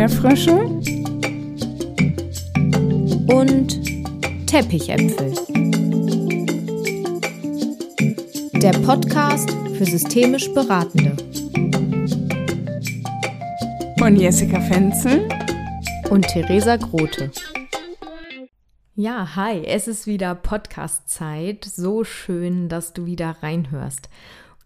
Erdbeerfrösche 0.00 0.54
und 3.34 4.46
Teppichäpfel. 4.46 5.34
Der 8.62 8.72
Podcast 8.78 9.50
für 9.76 9.84
systemisch 9.84 10.50
Beratende. 10.54 11.14
Von 13.98 14.16
Jessica 14.16 14.58
Fenzel 14.62 15.28
und 16.08 16.26
Theresa 16.28 16.76
Grote. 16.76 17.30
Ja, 18.94 19.36
hi, 19.36 19.62
es 19.66 19.86
ist 19.86 20.06
wieder 20.06 20.34
Podcast-Zeit. 20.34 21.66
So 21.66 22.04
schön, 22.04 22.70
dass 22.70 22.94
du 22.94 23.04
wieder 23.04 23.36
reinhörst. 23.42 24.08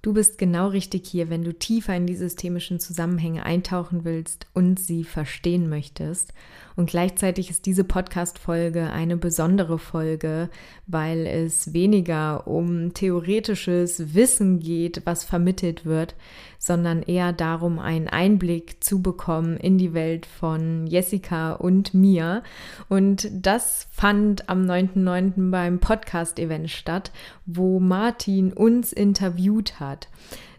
Du 0.05 0.13
bist 0.13 0.37
genau 0.37 0.69
richtig 0.69 1.07
hier, 1.07 1.31
wenn 1.31 1.45
du 1.45 1.55
tiefer 1.55 1.97
in 1.97 2.07
die 2.07 2.15
systemischen 2.15 2.79
Zusammenhänge 2.79 3.47
eintauchen 3.47 4.05
willst 4.05 4.47
und 4.53 4.79
sie 4.79 5.03
verstehen 5.03 5.71
möchtest. 5.71 6.35
Und 6.77 6.91
gleichzeitig 6.91 7.51
ist 7.51 7.67
diese 7.67 7.85
Podcast-Folge 7.85 8.91
eine 8.91 9.17
besondere 9.17 9.79
Folge, 9.79 10.51
weil 10.87 11.27
es 11.27 11.73
weniger 11.73 12.49
um 12.49 12.93
theoretisches 12.95 14.15
Wissen 14.15 14.59
geht, 14.59 15.03
was 15.05 15.25
vermittelt 15.25 15.85
wird, 15.87 16.17
sondern 16.59 17.03
eher 17.03 17.33
darum, 17.33 17.79
einen 17.79 18.09
Einblick 18.09 18.83
zu 18.83 19.03
bekommen 19.03 19.57
in 19.57 19.79
die 19.79 19.95
Welt 19.95 20.27
von 20.27 20.87
Jessica 20.87 21.53
und 21.53 21.95
mir. 21.95 22.43
Und 22.89 23.29
das 23.33 23.87
fand 23.93 24.49
am 24.49 24.63
9.9. 24.63 25.51
beim 25.51 25.79
Podcast-Event 25.79 26.71
statt, 26.71 27.13
wo 27.47 27.79
Martin 27.79 28.53
uns 28.53 28.93
interviewt 28.93 29.79
hat. 29.79 30.09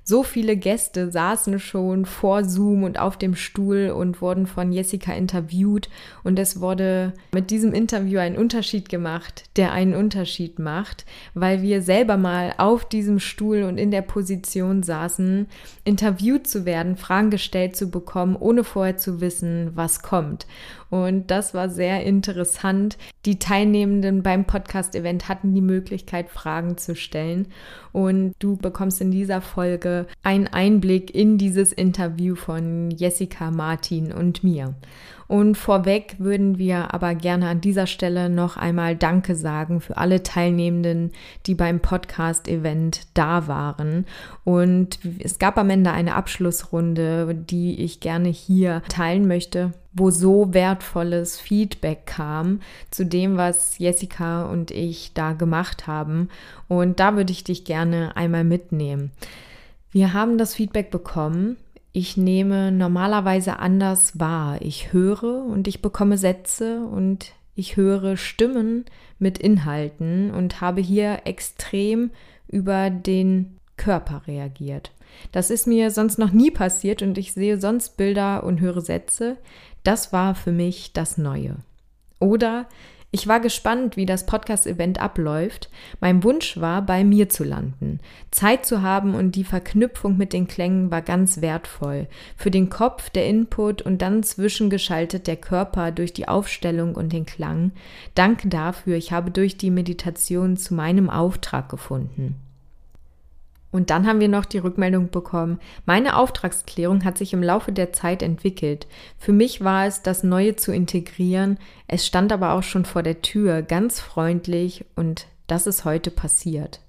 So 0.07 0.21
viele 0.21 0.55
Gäste 0.55 1.09
saßen 1.09 1.59
schon 1.59 2.05
vor 2.05 2.43
Zoom 2.43 2.84
und 2.84 2.99
auf 2.99 3.17
dem 3.17 3.34
Stuhl 3.34 3.89
und 3.89 4.21
wurden 4.21 4.45
von 4.45 4.71
Jessica 4.71 5.12
interviewt 5.13 5.89
und 6.23 6.37
es 6.37 6.62
wurde 6.62 7.13
mit 7.34 7.49
diesem 7.49 7.73
Interview 7.73 8.20
ein 8.20 8.37
Unterschied 8.37 8.87
gemacht, 8.87 9.45
der 9.55 9.71
einen 9.71 9.95
Unterschied 9.95 10.59
macht, 10.59 11.07
weil 11.34 11.63
wir 11.63 11.81
selber 11.81 12.17
mal 12.17 12.53
auf 12.59 12.87
diesem 12.87 13.17
Stuhl 13.17 13.63
und 13.63 13.79
in 13.79 13.89
der 13.89 14.03
Position 14.03 14.84
saßen, 14.84 15.47
interviewt 15.85 16.45
zu 16.45 16.65
werden, 16.65 16.97
Fragen 16.97 17.31
gestellt 17.31 17.75
zu 17.75 17.90
bekommen, 17.90 18.35
ohne 18.35 18.63
vorher 18.63 18.97
zu 18.97 19.21
wissen, 19.21 19.71
was 19.73 20.03
kommt. 20.03 20.45
Und 20.96 21.29
das 21.29 21.54
war 21.54 21.68
sehr 21.68 22.05
interessant. 22.05 22.98
Die 23.26 23.38
Teilnehmenden 23.38 24.24
beim 24.24 24.46
Podcast-Event 24.46 25.27
hatten 25.27 25.54
die 25.54 25.60
Möglichkeit, 25.60 26.29
Fragen 26.29 26.77
zu 26.77 26.96
stellen. 26.96 27.49
Und 27.91 28.34
du 28.40 28.55
bekommst 28.55 29.02
in 29.02 29.12
dieser 29.12 29.41
Folge 29.41 30.07
einen 30.24 30.48
Einblick 30.48 31.13
in 31.13 31.37
dieses 31.37 31.74
Interview 31.74 32.35
von 32.35 32.91
Jessica, 32.91 33.52
Martin 33.52 34.13
und 34.13 34.46
mir. 34.46 34.74
Und 35.27 35.57
vorweg 35.57 36.15
würden 36.18 36.57
wir 36.57 36.93
aber 36.93 37.13
gerne 37.13 37.49
an 37.49 37.59
dieser 37.59 37.87
Stelle 37.87 38.30
noch 38.30 38.55
einmal 38.55 38.96
Danke 38.96 39.35
sagen 39.35 39.82
für 39.82 39.98
alle 39.98 40.24
Teilnehmenden, 40.24 41.12
die 41.46 41.55
beim 41.55 41.82
Podcast-Event 41.82 43.02
da 43.15 43.49
waren. 43.49 44.05
Und 44.46 44.99
es 45.20 45.40
gab 45.40 45.57
am 45.57 45.70
Ende 45.70 45.91
eine 45.91 46.15
Abschlussrunde, 46.15 47.35
die 47.35 47.82
ich 47.84 47.99
gerne 47.99 48.30
hier 48.30 48.82
teilen 48.87 49.27
möchte 49.27 49.74
wo 49.96 50.12
so 50.12 50.54
wertvolles 50.54 51.40
Feedback 51.40 52.05
kam 52.05 52.60
zu 52.91 53.05
dem, 53.05 53.38
was 53.38 53.79
Jessica 53.79 54.46
und 54.46 54.70
ich 54.70 55.13
da 55.13 55.34
gemacht 55.34 55.87
haben. 55.87 56.29
Und 56.68 56.99
da 56.99 57.15
würde 57.15 57.32
ich 57.32 57.43
dich 57.43 57.63
gerne 57.63 58.15
einmal 58.15 58.43
mitnehmen. 58.43 59.12
Wir 59.91 60.13
haben 60.13 60.37
das 60.37 60.54
Feedback 60.54 60.91
bekommen, 60.91 61.57
ich 61.93 62.18
nehme 62.18 62.74
normalerweise 62.74 63.60
anders 63.60 64.19
wahr. 64.19 64.57
Ich 64.62 64.91
höre 64.91 65.46
und 65.46 65.66
ich 65.66 65.81
bekomme 65.81 66.18
Sätze 66.18 66.81
und 66.81 67.31
ich 67.56 67.78
höre 67.78 68.18
Stimmen 68.18 68.84
mit 69.18 69.38
Inhalten 69.38 70.31
und 70.31 70.59
habe 70.59 70.81
hier 70.81 71.22
extrem 71.24 72.12
über 72.50 72.90
den 72.90 73.56
Körper 73.78 74.24
reagiert. 74.28 74.92
Das 75.31 75.50
ist 75.50 75.68
mir 75.68 75.90
sonst 75.90 76.19
noch 76.19 76.34
nie 76.34 76.52
passiert 76.52 77.02
und 77.02 77.18
ich 77.18 77.31
sehe 77.31 77.62
sonst 77.62 77.96
Bilder 77.96 78.44
und 78.44 78.59
höre 78.59 78.81
Sätze. 78.81 79.38
Das 79.85 80.12
war 80.12 80.34
für 80.34 80.51
mich 80.51 80.94
das 80.94 81.19
Neue. 81.19 81.57
Oder 82.19 82.66
ich 83.12 83.28
war 83.28 83.40
gespannt, 83.40 83.96
wie 83.97 84.07
das 84.07 84.25
Podcast-Event 84.25 85.00
abläuft. 85.00 85.69
Mein 86.01 86.23
Wunsch 86.23 86.59
war, 86.59 86.81
bei 86.81 87.03
mir 87.03 87.29
zu 87.29 87.44
landen. 87.44 88.00
Zeit 88.31 88.66
zu 88.66 88.81
haben 88.81 89.13
und 89.13 89.35
die 89.35 89.44
Verknüpfung 89.44 90.18
mit 90.18 90.34
den 90.34 90.47
Klängen 90.47 90.90
war 90.90 91.03
ganz 91.03 91.40
wertvoll. 91.40 92.07
Für 92.35 92.50
den 92.50 92.69
Kopf 92.69 93.12
der 93.12 93.28
Input 93.28 93.84
und 93.84 94.01
dann 94.01 94.24
zwischengeschaltet 94.24 95.28
der 95.28 95.38
Körper 95.38 95.91
durch 95.91 96.13
die 96.13 96.28
Aufstellung 96.28 96.95
und 96.95 97.13
den 97.13 97.28
Klang. 97.28 97.72
Danke 98.16 98.50
dafür, 98.50 98.97
ich 98.97 99.12
habe 99.12 99.29
durch 99.29 99.56
die 99.56 99.72
Meditation 99.72 100.57
zu 100.57 100.74
meinem 100.74 101.12
Auftrag 101.12 101.69
gefunden. 101.69 102.41
Und 103.75 103.90
dann 103.90 104.08
haben 104.08 104.22
wir 104.22 104.30
noch 104.30 104.46
die 104.46 104.59
Rückmeldung 104.59 105.09
bekommen, 105.09 105.59
meine 105.86 106.16
Auftragsklärung 106.16 107.03
hat 107.03 107.18
sich 107.18 107.34
im 107.34 107.44
Laufe 107.44 107.74
der 107.74 107.91
Zeit 107.91 108.24
entwickelt. 108.24 108.88
Für 109.18 109.34
mich 109.34 109.66
war 109.66 109.86
es, 109.86 110.02
das 110.02 110.24
Neue 110.24 110.56
zu 110.56 110.72
integrieren. 110.72 111.58
Es 111.86 112.08
stand 112.08 112.31
aber 112.31 112.53
auch 112.53 112.63
schon 112.63 112.86
vor 112.86 113.03
der 113.03 113.22
Tür, 113.22 113.63
ganz 113.63 114.00
freundlich 114.00 114.86
und 114.96 115.28
das 115.47 115.68
ist 115.68 115.84
heute 115.84 116.09
passiert. 116.09 116.80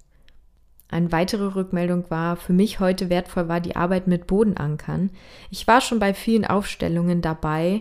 Eine 0.89 1.11
weitere 1.11 1.57
Rückmeldung 1.57 2.09
war, 2.09 2.37
für 2.37 2.53
mich 2.53 2.79
heute 2.79 3.11
wertvoll 3.11 3.49
war 3.49 3.59
die 3.59 3.75
Arbeit 3.75 4.07
mit 4.07 4.29
Bodenankern. 4.29 5.11
Ich 5.51 5.67
war 5.67 5.81
schon 5.81 5.99
bei 5.99 6.15
vielen 6.15 6.45
Aufstellungen 6.45 7.21
dabei, 7.21 7.81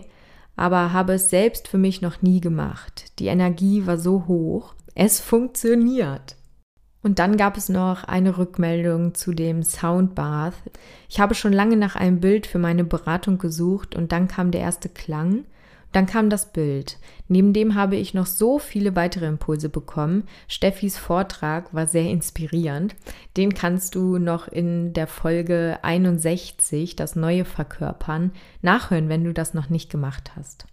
aber 0.56 0.92
habe 0.92 1.12
es 1.12 1.30
selbst 1.30 1.68
für 1.68 1.78
mich 1.78 2.02
noch 2.02 2.22
nie 2.22 2.40
gemacht. 2.40 3.12
Die 3.20 3.28
Energie 3.28 3.86
war 3.86 3.98
so 3.98 4.26
hoch. 4.26 4.74
Es 4.96 5.20
funktioniert. 5.20 6.34
Und 7.06 7.20
dann 7.20 7.36
gab 7.36 7.56
es 7.56 7.68
noch 7.68 8.02
eine 8.02 8.36
Rückmeldung 8.36 9.14
zu 9.14 9.32
dem 9.32 9.62
Soundbath. 9.62 10.54
Ich 11.08 11.20
habe 11.20 11.36
schon 11.36 11.52
lange 11.52 11.76
nach 11.76 11.94
einem 11.94 12.18
Bild 12.18 12.48
für 12.48 12.58
meine 12.58 12.82
Beratung 12.82 13.38
gesucht 13.38 13.94
und 13.94 14.10
dann 14.10 14.26
kam 14.26 14.50
der 14.50 14.62
erste 14.62 14.88
Klang. 14.88 15.44
Dann 15.92 16.06
kam 16.06 16.30
das 16.30 16.52
Bild. 16.52 16.98
Neben 17.28 17.52
dem 17.52 17.76
habe 17.76 17.94
ich 17.94 18.12
noch 18.12 18.26
so 18.26 18.58
viele 18.58 18.96
weitere 18.96 19.26
Impulse 19.26 19.68
bekommen. 19.68 20.24
Steffis 20.48 20.98
Vortrag 20.98 21.72
war 21.72 21.86
sehr 21.86 22.10
inspirierend. 22.10 22.96
Den 23.36 23.54
kannst 23.54 23.94
du 23.94 24.18
noch 24.18 24.48
in 24.48 24.92
der 24.92 25.06
Folge 25.06 25.78
61, 25.82 26.96
das 26.96 27.14
neue 27.14 27.44
Verkörpern, 27.44 28.32
nachhören, 28.62 29.08
wenn 29.08 29.22
du 29.22 29.32
das 29.32 29.54
noch 29.54 29.70
nicht 29.70 29.90
gemacht 29.90 30.32
hast. 30.34 30.66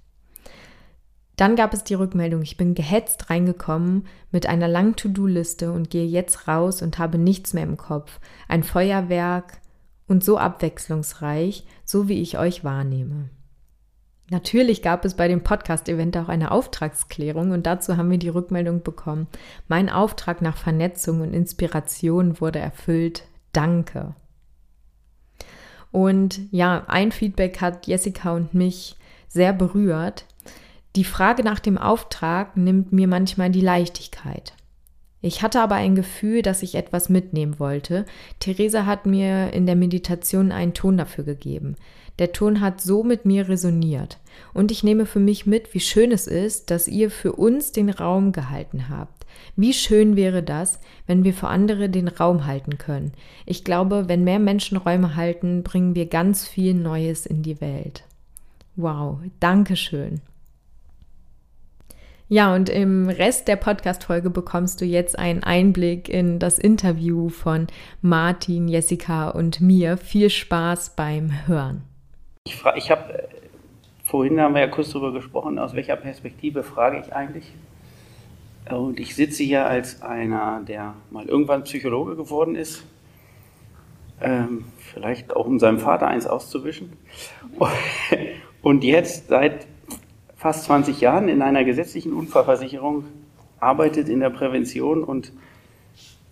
Dann 1.35 1.55
gab 1.55 1.73
es 1.73 1.83
die 1.83 1.95
Rückmeldung, 1.95 2.43
ich 2.43 2.57
bin 2.57 2.75
gehetzt 2.75 3.29
reingekommen 3.29 4.05
mit 4.31 4.45
einer 4.45 4.67
langen 4.67 4.95
To-Do-Liste 4.95 5.71
und 5.71 5.89
gehe 5.89 6.05
jetzt 6.05 6.47
raus 6.47 6.81
und 6.81 6.99
habe 6.99 7.17
nichts 7.17 7.53
mehr 7.53 7.63
im 7.63 7.77
Kopf. 7.77 8.19
Ein 8.47 8.63
Feuerwerk 8.63 9.59
und 10.07 10.23
so 10.23 10.37
abwechslungsreich, 10.37 11.65
so 11.85 12.07
wie 12.07 12.21
ich 12.21 12.37
euch 12.37 12.63
wahrnehme. 12.63 13.29
Natürlich 14.29 14.81
gab 14.81 15.05
es 15.05 15.15
bei 15.15 15.27
dem 15.27 15.43
Podcast-Event 15.43 16.17
auch 16.17 16.29
eine 16.29 16.51
Auftragsklärung 16.51 17.51
und 17.51 17.65
dazu 17.65 17.97
haben 17.97 18.09
wir 18.09 18.17
die 18.17 18.29
Rückmeldung 18.29 18.81
bekommen. 18.81 19.27
Mein 19.67 19.89
Auftrag 19.89 20.41
nach 20.41 20.57
Vernetzung 20.57 21.21
und 21.21 21.33
Inspiration 21.33 22.39
wurde 22.39 22.59
erfüllt. 22.59 23.25
Danke. 23.51 24.15
Und 25.91 26.39
ja, 26.51 26.85
ein 26.87 27.11
Feedback 27.11 27.61
hat 27.61 27.85
Jessica 27.85 28.33
und 28.33 28.53
mich 28.53 28.95
sehr 29.27 29.53
berührt. 29.53 30.25
Die 30.95 31.03
Frage 31.03 31.43
nach 31.43 31.59
dem 31.59 31.77
Auftrag 31.77 32.55
nimmt 32.55 32.93
mir 32.93 33.07
manchmal 33.07 33.49
die 33.49 33.61
Leichtigkeit. 33.61 34.53
Ich 35.21 35.41
hatte 35.41 35.61
aber 35.61 35.75
ein 35.75 35.95
Gefühl, 35.95 36.41
dass 36.41 36.61
ich 36.63 36.75
etwas 36.75 37.09
mitnehmen 37.09 37.57
wollte. 37.57 38.05
Theresa 38.39 38.85
hat 38.85 39.05
mir 39.05 39.53
in 39.53 39.65
der 39.65 39.77
Meditation 39.77 40.51
einen 40.51 40.73
Ton 40.73 40.97
dafür 40.97 41.23
gegeben. 41.23 41.77
Der 42.19 42.31
Ton 42.31 42.61
hat 42.61 42.81
so 42.81 43.03
mit 43.03 43.25
mir 43.25 43.47
resoniert. 43.49 44.19
Und 44.53 44.69
ich 44.69 44.83
nehme 44.83 45.05
für 45.05 45.21
mich 45.21 45.45
mit, 45.45 45.73
wie 45.73 45.79
schön 45.79 46.11
es 46.11 46.27
ist, 46.27 46.69
dass 46.69 46.87
ihr 46.87 47.09
für 47.09 47.31
uns 47.33 47.71
den 47.71 47.89
Raum 47.89 48.33
gehalten 48.33 48.89
habt. 48.89 49.25
Wie 49.55 49.73
schön 49.73 50.15
wäre 50.15 50.43
das, 50.43 50.79
wenn 51.07 51.23
wir 51.23 51.33
für 51.33 51.47
andere 51.47 51.89
den 51.89 52.07
Raum 52.07 52.45
halten 52.45 52.77
können. 52.77 53.13
Ich 53.45 53.63
glaube, 53.63 54.09
wenn 54.09 54.23
mehr 54.23 54.39
Menschen 54.39 54.77
Räume 54.77 55.15
halten, 55.15 55.63
bringen 55.63 55.95
wir 55.95 56.05
ganz 56.05 56.47
viel 56.47 56.75
Neues 56.75 57.25
in 57.25 57.41
die 57.41 57.61
Welt. 57.61 58.03
Wow, 58.75 59.19
Dankeschön. 59.39 60.21
Ja, 62.29 62.55
und 62.55 62.69
im 62.69 63.09
Rest 63.09 63.47
der 63.47 63.57
Podcast-Folge 63.57 64.29
bekommst 64.29 64.79
du 64.79 64.85
jetzt 64.85 65.19
einen 65.19 65.43
Einblick 65.43 66.07
in 66.07 66.39
das 66.39 66.57
Interview 66.57 67.29
von 67.29 67.67
Martin, 68.01 68.67
Jessica 68.69 69.29
und 69.29 69.59
mir. 69.59 69.97
Viel 69.97 70.29
Spaß 70.29 70.95
beim 70.95 71.47
Hören. 71.47 71.83
Ich, 72.45 72.63
ich 72.75 72.89
habe, 72.89 73.13
äh, 73.13 73.27
vorhin 74.03 74.39
haben 74.39 74.55
wir 74.55 74.61
ja 74.61 74.67
kurz 74.67 74.91
darüber 74.91 75.11
gesprochen, 75.11 75.59
aus 75.59 75.75
welcher 75.75 75.97
Perspektive 75.97 76.63
frage 76.63 77.03
ich 77.05 77.13
eigentlich. 77.13 77.51
Und 78.69 78.99
ich 79.01 79.15
sitze 79.15 79.43
hier 79.43 79.65
als 79.65 80.01
einer, 80.01 80.61
der 80.65 80.93
mal 81.11 81.25
irgendwann 81.25 81.63
Psychologe 81.63 82.15
geworden 82.15 82.55
ist. 82.55 82.83
Ähm, 84.21 84.63
vielleicht 84.77 85.35
auch 85.35 85.45
um 85.45 85.59
seinem 85.59 85.79
Vater 85.79 86.07
eins 86.07 86.25
auszuwischen. 86.25 86.93
Und 88.61 88.85
jetzt 88.85 89.27
seit 89.27 89.67
fast 90.43 90.65
20 90.65 90.99
Jahren 90.99 91.29
in 91.29 91.41
einer 91.41 91.63
gesetzlichen 91.63 92.11
Unfallversicherung, 92.11 93.05
arbeitet 93.61 94.09
in 94.09 94.19
der 94.19 94.29
Prävention 94.29 95.01
und 95.01 95.31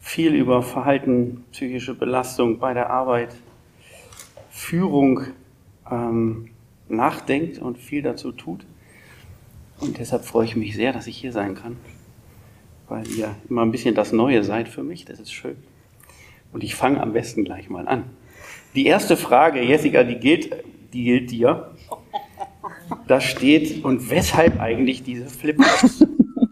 viel 0.02 0.36
über 0.36 0.64
Verhalten, 0.64 1.46
psychische 1.54 1.94
Belastung 1.94 2.60
bei 2.60 2.74
der 2.74 2.90
Arbeit, 2.90 3.34
Führung 4.50 5.28
ähm, 5.90 6.50
nachdenkt 6.90 7.60
und 7.60 7.78
viel 7.78 8.02
dazu 8.02 8.34
tut. 8.34 8.66
Und 9.80 9.98
deshalb 9.98 10.26
freue 10.26 10.44
ich 10.44 10.58
mich 10.58 10.76
sehr, 10.76 10.92
dass 10.92 11.08
ich 11.08 11.16
hier 11.16 11.32
sein 11.32 11.56
kann, 11.56 11.78
weil 12.90 13.08
ihr 13.08 13.34
immer 13.50 13.62
ein 13.62 13.72
bisschen 13.72 13.96
das 13.96 14.12
Neue 14.12 14.44
seid 14.44 14.68
für 14.68 14.84
mich. 14.84 15.06
Das 15.06 15.22
ist 15.22 15.32
schön. 15.32 15.56
Und 16.52 16.66
ich 16.66 16.76
fange 16.76 17.00
am 17.00 17.14
besten 17.14 17.46
gleich 17.46 17.70
mal 17.70 17.88
an. 17.88 18.04
Die 18.76 18.88
erste 18.88 19.16
Frage, 19.16 19.62
Jessica, 19.62 20.04
die 20.04 20.20
gilt, 20.20 20.54
die 20.92 21.06
gilt 21.06 21.32
dir. 21.32 21.72
Da 23.08 23.20
steht, 23.20 23.84
und 23.84 24.10
weshalb 24.10 24.60
eigentlich 24.60 25.04
diese 25.04 25.26
Flipflops? 25.26 26.06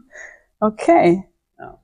okay. 0.59 1.25
Ja. 1.57 1.79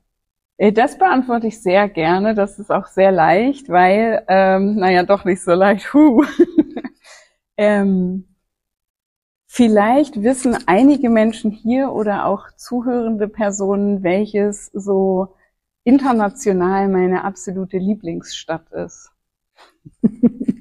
Äh, 0.57 0.71
das 0.71 0.97
beantworte 0.97 1.47
ich 1.47 1.61
sehr 1.61 1.89
gerne. 1.89 2.35
Das 2.35 2.59
ist 2.59 2.71
auch 2.71 2.87
sehr 2.87 3.11
leicht, 3.11 3.69
weil, 3.69 4.23
ähm, 4.27 4.75
naja, 4.75 5.03
doch 5.03 5.25
nicht 5.25 5.41
so 5.41 5.53
leicht. 5.53 5.93
Huh. 5.93 6.23
ähm, 7.57 8.25
Vielleicht 9.57 10.21
wissen 10.21 10.57
einige 10.67 11.09
Menschen 11.09 11.49
hier 11.49 11.93
oder 11.93 12.25
auch 12.25 12.51
zuhörende 12.57 13.29
Personen, 13.29 14.03
welches 14.03 14.65
so 14.73 15.33
international 15.85 16.89
meine 16.89 17.23
absolute 17.23 17.77
Lieblingsstadt 17.77 18.69
ist. 18.73 19.11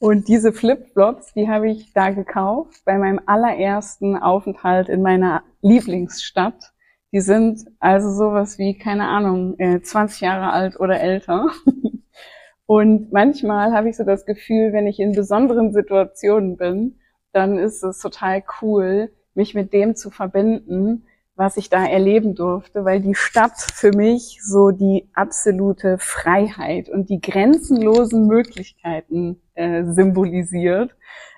Und 0.00 0.28
diese 0.28 0.52
Flipflops, 0.52 1.34
die 1.34 1.48
habe 1.48 1.70
ich 1.70 1.92
da 1.92 2.10
gekauft 2.10 2.82
bei 2.84 2.98
meinem 2.98 3.20
allerersten 3.26 4.16
Aufenthalt 4.16 4.88
in 4.88 5.02
meiner 5.02 5.42
Lieblingsstadt. 5.60 6.72
Die 7.12 7.20
sind 7.20 7.64
also 7.80 8.12
sowas 8.12 8.58
wie, 8.58 8.78
keine 8.78 9.08
Ahnung, 9.08 9.56
20 9.82 10.22
äh, 10.22 10.24
Jahre 10.24 10.52
alt 10.52 10.78
oder 10.78 11.00
älter. 11.00 11.48
Und 12.66 13.12
manchmal 13.12 13.72
habe 13.72 13.88
ich 13.88 13.96
so 13.96 14.04
das 14.04 14.24
Gefühl, 14.24 14.72
wenn 14.72 14.86
ich 14.86 15.00
in 15.00 15.12
besonderen 15.12 15.72
Situationen 15.72 16.56
bin, 16.56 17.00
dann 17.32 17.58
ist 17.58 17.82
es 17.82 17.98
total 17.98 18.44
cool, 18.60 19.10
mich 19.34 19.54
mit 19.54 19.72
dem 19.72 19.96
zu 19.96 20.10
verbinden, 20.10 21.06
was 21.38 21.56
ich 21.56 21.70
da 21.70 21.86
erleben 21.86 22.34
durfte, 22.34 22.84
weil 22.84 23.00
die 23.00 23.14
Stadt 23.14 23.56
für 23.56 23.92
mich 23.92 24.40
so 24.42 24.72
die 24.72 25.08
absolute 25.14 25.96
Freiheit 25.98 26.88
und 26.88 27.08
die 27.08 27.20
grenzenlosen 27.20 28.26
Möglichkeiten 28.26 29.40
äh, 29.54 29.84
symbolisiert. 29.84 30.90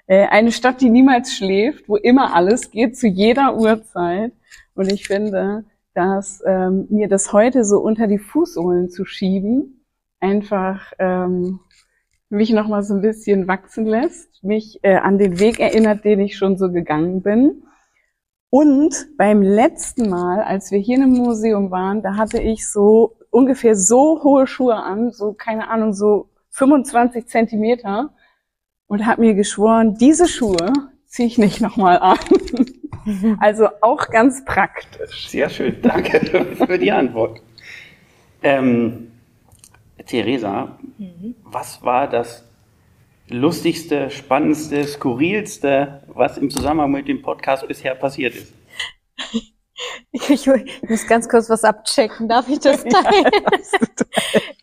Äh, 0.06 0.26
eine 0.28 0.52
Stadt, 0.52 0.80
die 0.80 0.88
niemals 0.88 1.34
schläft, 1.34 1.86
wo 1.86 1.96
immer 1.96 2.34
alles 2.34 2.70
geht, 2.70 2.96
zu 2.96 3.08
jeder 3.08 3.58
Uhrzeit. 3.58 4.32
Und 4.74 4.90
ich 4.90 5.06
finde, 5.06 5.66
dass 5.92 6.42
ähm, 6.46 6.86
mir 6.88 7.08
das 7.08 7.34
heute 7.34 7.62
so 7.62 7.78
unter 7.80 8.06
die 8.06 8.18
Fußsohlen 8.18 8.88
zu 8.88 9.04
schieben, 9.04 9.84
einfach 10.18 10.94
ähm, 10.98 11.60
mich 12.30 12.50
nochmal 12.52 12.82
so 12.84 12.94
ein 12.94 13.02
bisschen 13.02 13.46
wachsen 13.48 13.84
lässt, 13.84 14.42
mich 14.42 14.78
äh, 14.82 14.96
an 14.96 15.18
den 15.18 15.38
Weg 15.40 15.60
erinnert, 15.60 16.06
den 16.06 16.20
ich 16.20 16.38
schon 16.38 16.56
so 16.56 16.72
gegangen 16.72 17.20
bin 17.20 17.64
und 18.50 19.16
beim 19.16 19.42
letzten 19.42 20.10
Mal, 20.10 20.42
als 20.42 20.72
wir 20.72 20.80
hier 20.80 20.96
im 20.96 21.10
Museum 21.10 21.70
waren, 21.70 22.02
da 22.02 22.16
hatte 22.16 22.42
ich 22.42 22.68
so 22.68 23.16
ungefähr 23.30 23.76
so 23.76 24.22
hohe 24.24 24.48
Schuhe 24.48 24.74
an, 24.74 25.12
so 25.12 25.32
keine 25.32 25.68
Ahnung, 25.68 25.92
so 25.92 26.28
25 26.50 27.26
Zentimeter 27.26 28.10
und 28.88 29.06
habe 29.06 29.20
mir 29.20 29.34
geschworen, 29.34 29.94
diese 29.94 30.26
Schuhe 30.26 30.72
ziehe 31.06 31.28
ich 31.28 31.38
nicht 31.38 31.60
nochmal 31.60 31.98
an. 32.00 32.18
also 33.40 33.68
auch 33.80 34.10
ganz 34.10 34.44
praktisch. 34.44 35.28
Sehr 35.28 35.48
schön, 35.48 35.80
danke 35.80 36.20
für 36.56 36.78
die 36.78 36.90
Antwort. 36.90 37.40
Ähm, 38.42 39.12
Theresa, 40.06 40.76
mhm. 40.98 41.36
was 41.44 41.84
war 41.84 42.08
das 42.08 42.49
lustigste, 43.30 44.10
spannendste, 44.10 44.84
skurrilste, 44.84 46.02
was 46.08 46.38
im 46.38 46.50
Zusammenhang 46.50 46.90
mit 46.90 47.08
dem 47.08 47.22
Podcast 47.22 47.66
bisher 47.66 47.94
passiert 47.94 48.34
ist? 48.34 48.52
Ich, 50.12 50.46
muss 50.46 51.06
ganz 51.06 51.28
kurz 51.28 51.48
was 51.48 51.64
abchecken. 51.64 52.28
Darf 52.28 52.48
ich 52.48 52.60
das 52.60 52.84
teilen? 52.84 53.30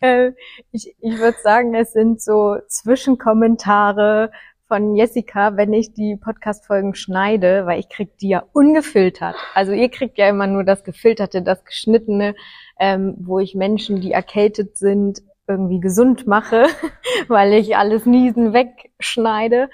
äh, 0.00 0.32
ich 0.70 0.94
ich 1.00 1.18
würde 1.18 1.38
sagen, 1.42 1.74
es 1.74 1.92
sind 1.92 2.22
so 2.22 2.56
Zwischenkommentare 2.68 4.30
von 4.68 4.94
Jessica, 4.94 5.56
wenn 5.56 5.72
ich 5.72 5.94
die 5.94 6.16
Podcast-Folgen 6.16 6.94
schneide, 6.94 7.64
weil 7.64 7.80
ich 7.80 7.88
krieg 7.88 8.16
die 8.18 8.28
ja 8.28 8.44
ungefiltert. 8.52 9.34
Also 9.54 9.72
ihr 9.72 9.88
kriegt 9.88 10.18
ja 10.18 10.28
immer 10.28 10.46
nur 10.46 10.62
das 10.62 10.84
Gefilterte, 10.84 11.42
das 11.42 11.64
Geschnittene, 11.64 12.34
ähm, 12.78 13.16
wo 13.18 13.38
ich 13.38 13.54
Menschen, 13.54 14.00
die 14.00 14.12
erkältet 14.12 14.76
sind, 14.76 15.22
irgendwie 15.48 15.80
gesund 15.80 16.26
mache, 16.26 16.66
weil 17.28 17.54
ich 17.54 17.76
alles 17.76 18.06
Niesen 18.06 18.52
wegschneide. 18.52 19.70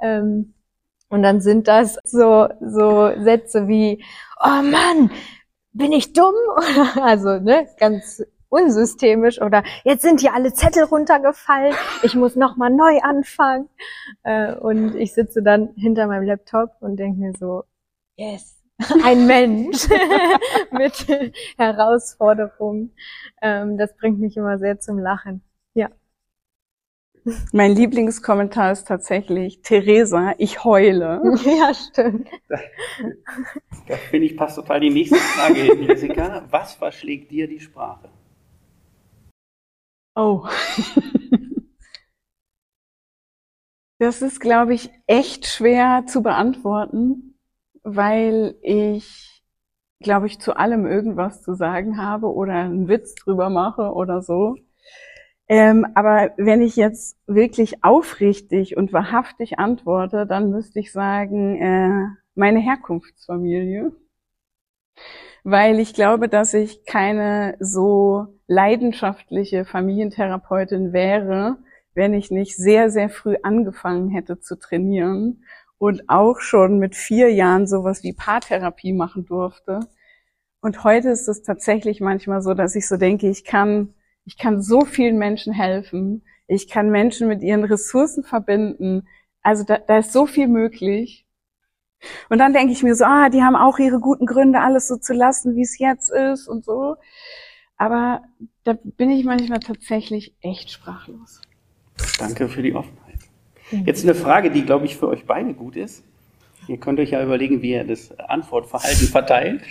Ähm, 0.00 0.54
und 1.10 1.22
dann 1.22 1.40
sind 1.40 1.68
das 1.68 1.98
so, 2.04 2.48
so 2.60 3.12
Sätze 3.22 3.68
wie, 3.68 4.04
oh 4.40 4.62
Mann, 4.62 5.10
bin 5.72 5.92
ich 5.92 6.12
dumm? 6.12 6.34
also, 7.00 7.38
ne, 7.38 7.68
ganz 7.78 8.22
unsystemisch 8.50 9.40
oder 9.40 9.62
jetzt 9.84 10.02
sind 10.02 10.20
hier 10.20 10.34
alle 10.34 10.52
Zettel 10.52 10.84
runtergefallen, 10.84 11.74
ich 12.02 12.14
muss 12.14 12.36
nochmal 12.36 12.70
neu 12.70 12.98
anfangen. 13.00 13.68
Äh, 14.22 14.54
und 14.54 14.94
ich 14.94 15.14
sitze 15.14 15.42
dann 15.42 15.70
hinter 15.76 16.06
meinem 16.06 16.24
Laptop 16.24 16.70
und 16.80 16.96
denke 16.96 17.20
mir 17.20 17.32
so, 17.38 17.64
yes, 18.16 18.57
ein 19.04 19.26
Mensch 19.26 19.88
mit 20.70 21.06
Herausforderungen. 21.56 22.94
Ähm, 23.42 23.76
das 23.76 23.96
bringt 23.96 24.20
mich 24.20 24.36
immer 24.36 24.58
sehr 24.58 24.78
zum 24.78 24.98
Lachen. 24.98 25.42
Ja. 25.74 25.90
Mein 27.52 27.72
Lieblingskommentar 27.72 28.72
ist 28.72 28.86
tatsächlich, 28.86 29.60
Theresa, 29.62 30.34
ich 30.38 30.64
heule. 30.64 31.20
Ja, 31.44 31.74
stimmt. 31.74 32.28
Da, 32.48 32.58
da 33.88 33.96
finde 33.96 34.26
ich, 34.26 34.36
passt 34.36 34.56
total 34.56 34.80
die 34.80 34.90
nächste 34.90 35.16
Frage 35.16 35.60
hin, 35.60 35.82
Jessica. 35.82 36.46
Was 36.50 36.74
verschlägt 36.74 37.30
dir 37.30 37.48
die 37.48 37.60
Sprache? 37.60 38.08
Oh. 40.14 40.46
Das 44.00 44.22
ist, 44.22 44.40
glaube 44.40 44.74
ich, 44.74 44.90
echt 45.08 45.46
schwer 45.46 46.04
zu 46.06 46.22
beantworten 46.22 47.37
weil 47.82 48.56
ich, 48.62 49.42
glaube 50.00 50.26
ich, 50.26 50.38
zu 50.40 50.56
allem 50.56 50.86
irgendwas 50.86 51.42
zu 51.42 51.54
sagen 51.54 51.98
habe 51.98 52.32
oder 52.32 52.54
einen 52.54 52.88
Witz 52.88 53.14
drüber 53.14 53.50
mache 53.50 53.92
oder 53.92 54.22
so. 54.22 54.56
Ähm, 55.48 55.86
aber 55.94 56.32
wenn 56.36 56.60
ich 56.60 56.76
jetzt 56.76 57.16
wirklich 57.26 57.82
aufrichtig 57.82 58.76
und 58.76 58.92
wahrhaftig 58.92 59.58
antworte, 59.58 60.26
dann 60.26 60.50
müsste 60.50 60.80
ich 60.80 60.92
sagen, 60.92 61.56
äh, 61.56 62.06
meine 62.34 62.60
Herkunftsfamilie. 62.60 63.92
Weil 65.44 65.80
ich 65.80 65.94
glaube, 65.94 66.28
dass 66.28 66.52
ich 66.52 66.84
keine 66.84 67.56
so 67.60 68.26
leidenschaftliche 68.46 69.64
Familientherapeutin 69.64 70.92
wäre, 70.92 71.56
wenn 71.94 72.12
ich 72.12 72.30
nicht 72.30 72.56
sehr, 72.56 72.90
sehr 72.90 73.08
früh 73.08 73.36
angefangen 73.42 74.10
hätte 74.10 74.40
zu 74.40 74.58
trainieren 74.58 75.42
und 75.78 76.08
auch 76.08 76.40
schon 76.40 76.78
mit 76.78 76.94
vier 76.96 77.32
Jahren 77.32 77.66
sowas 77.66 78.02
wie 78.02 78.12
Paartherapie 78.12 78.92
machen 78.92 79.24
durfte. 79.24 79.80
Und 80.60 80.82
heute 80.84 81.10
ist 81.10 81.28
es 81.28 81.42
tatsächlich 81.42 82.00
manchmal 82.00 82.42
so, 82.42 82.54
dass 82.54 82.74
ich 82.74 82.88
so 82.88 82.96
denke, 82.96 83.28
ich 83.28 83.44
kann, 83.44 83.94
ich 84.24 84.36
kann 84.36 84.60
so 84.60 84.84
vielen 84.84 85.18
Menschen 85.18 85.52
helfen. 85.52 86.24
Ich 86.48 86.68
kann 86.68 86.90
Menschen 86.90 87.28
mit 87.28 87.42
ihren 87.42 87.64
Ressourcen 87.64 88.24
verbinden. 88.24 89.06
Also 89.42 89.64
da, 89.64 89.78
da 89.78 89.98
ist 89.98 90.12
so 90.12 90.26
viel 90.26 90.48
möglich. 90.48 91.26
Und 92.28 92.38
dann 92.38 92.52
denke 92.52 92.72
ich 92.72 92.82
mir 92.82 92.94
so, 92.94 93.04
ah, 93.04 93.28
die 93.28 93.42
haben 93.42 93.56
auch 93.56 93.78
ihre 93.78 94.00
guten 94.00 94.26
Gründe, 94.26 94.60
alles 94.60 94.88
so 94.88 94.96
zu 94.96 95.12
lassen, 95.12 95.56
wie 95.56 95.62
es 95.62 95.78
jetzt 95.78 96.10
ist 96.10 96.48
und 96.48 96.64
so. 96.64 96.96
Aber 97.76 98.22
da 98.64 98.76
bin 98.82 99.10
ich 99.10 99.24
manchmal 99.24 99.60
tatsächlich 99.60 100.34
echt 100.40 100.70
sprachlos. 100.70 101.40
Danke 102.18 102.48
für 102.48 102.62
die 102.62 102.74
Offenheit. 102.74 103.07
Jetzt 103.70 104.04
eine 104.04 104.14
Frage, 104.14 104.50
die, 104.50 104.64
glaube 104.64 104.86
ich, 104.86 104.96
für 104.96 105.08
euch 105.08 105.26
beide 105.26 105.54
gut 105.54 105.76
ist. 105.76 106.02
Ihr 106.68 106.78
könnt 106.78 107.00
euch 107.00 107.10
ja 107.10 107.22
überlegen, 107.22 107.62
wie 107.62 107.72
ihr 107.72 107.84
das 107.84 108.18
Antwortverhalten 108.18 109.08
verteilt. 109.08 109.62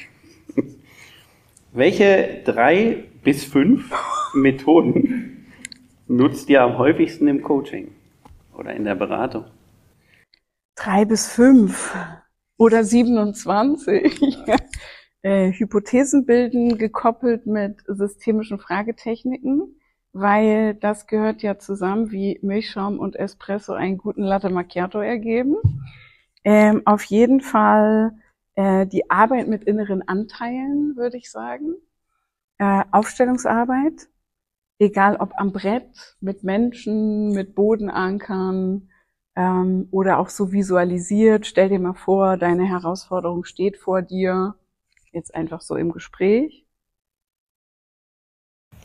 Welche 1.73 2.41
drei 2.43 3.03
bis 3.23 3.43
fünf 3.43 3.91
Methoden 4.33 5.47
nutzt 6.07 6.49
ihr 6.49 6.61
am 6.61 6.77
häufigsten 6.77 7.27
im 7.27 7.43
Coaching 7.43 7.91
oder 8.57 8.73
in 8.73 8.83
der 8.83 8.95
Beratung? 8.95 9.45
Drei 10.75 11.05
bis 11.05 11.27
fünf 11.27 11.95
oder 12.57 12.83
27. 12.83 14.37
äh, 15.21 15.51
Hypothesen 15.51 16.25
bilden, 16.25 16.77
gekoppelt 16.77 17.45
mit 17.45 17.83
systemischen 17.87 18.59
Fragetechniken 18.59 19.76
weil 20.19 20.75
das 20.75 21.07
gehört 21.07 21.41
ja 21.41 21.59
zusammen, 21.59 22.11
wie 22.11 22.39
Milchschaum 22.41 22.99
und 22.99 23.15
Espresso 23.15 23.73
einen 23.73 23.97
guten 23.97 24.23
Latte 24.23 24.49
Macchiato 24.49 24.99
ergeben. 24.99 25.55
Ähm, 26.43 26.81
auf 26.85 27.03
jeden 27.03 27.41
Fall 27.41 28.13
äh, 28.55 28.87
die 28.87 29.09
Arbeit 29.09 29.47
mit 29.47 29.63
inneren 29.63 30.07
Anteilen, 30.07 30.95
würde 30.95 31.17
ich 31.17 31.29
sagen. 31.29 31.75
Äh, 32.57 32.83
Aufstellungsarbeit, 32.91 34.09
egal 34.79 35.17
ob 35.17 35.33
am 35.37 35.51
Brett, 35.51 36.17
mit 36.21 36.43
Menschen, 36.43 37.31
mit 37.33 37.53
Bodenankern 37.55 38.89
ähm, 39.35 39.87
oder 39.91 40.19
auch 40.19 40.29
so 40.29 40.51
visualisiert. 40.51 41.45
Stell 41.45 41.69
dir 41.69 41.79
mal 41.79 41.93
vor, 41.93 42.37
deine 42.37 42.65
Herausforderung 42.65 43.43
steht 43.43 43.77
vor 43.77 44.01
dir, 44.01 44.55
jetzt 45.11 45.35
einfach 45.35 45.61
so 45.61 45.75
im 45.75 45.91
Gespräch. 45.91 46.65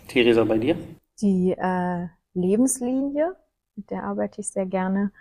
Theresa, 0.08 0.44
bei 0.44 0.58
dir? 0.58 0.76
Die 1.22 1.52
äh, 1.56 2.08
Lebenslinie, 2.34 3.36
mit 3.76 3.90
der 3.90 4.02
arbeite 4.02 4.40
ich 4.40 4.50
sehr 4.50 4.66
gerne. 4.66 5.12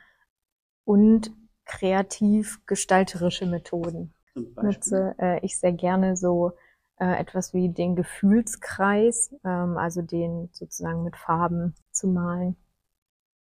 Und 0.84 1.32
kreativ-gestalterische 1.66 3.46
Methoden. 3.46 4.14
Nutze 4.36 5.16
äh, 5.20 5.46
ich 5.46 5.60
sehr 5.60 5.74
gerne 5.74 6.18
so 6.18 6.54
äh, 6.98 7.20
etwas 7.20 7.54
wie 7.54 7.70
den 7.70 7.96
Gefühlskreis, 7.96 9.36
ähm, 9.44 9.78
also 9.78 10.02
den 10.02 10.50
sozusagen 10.54 11.04
mit 11.04 11.16
Farben 11.16 11.76
zu 11.92 12.08
malen 12.08 12.56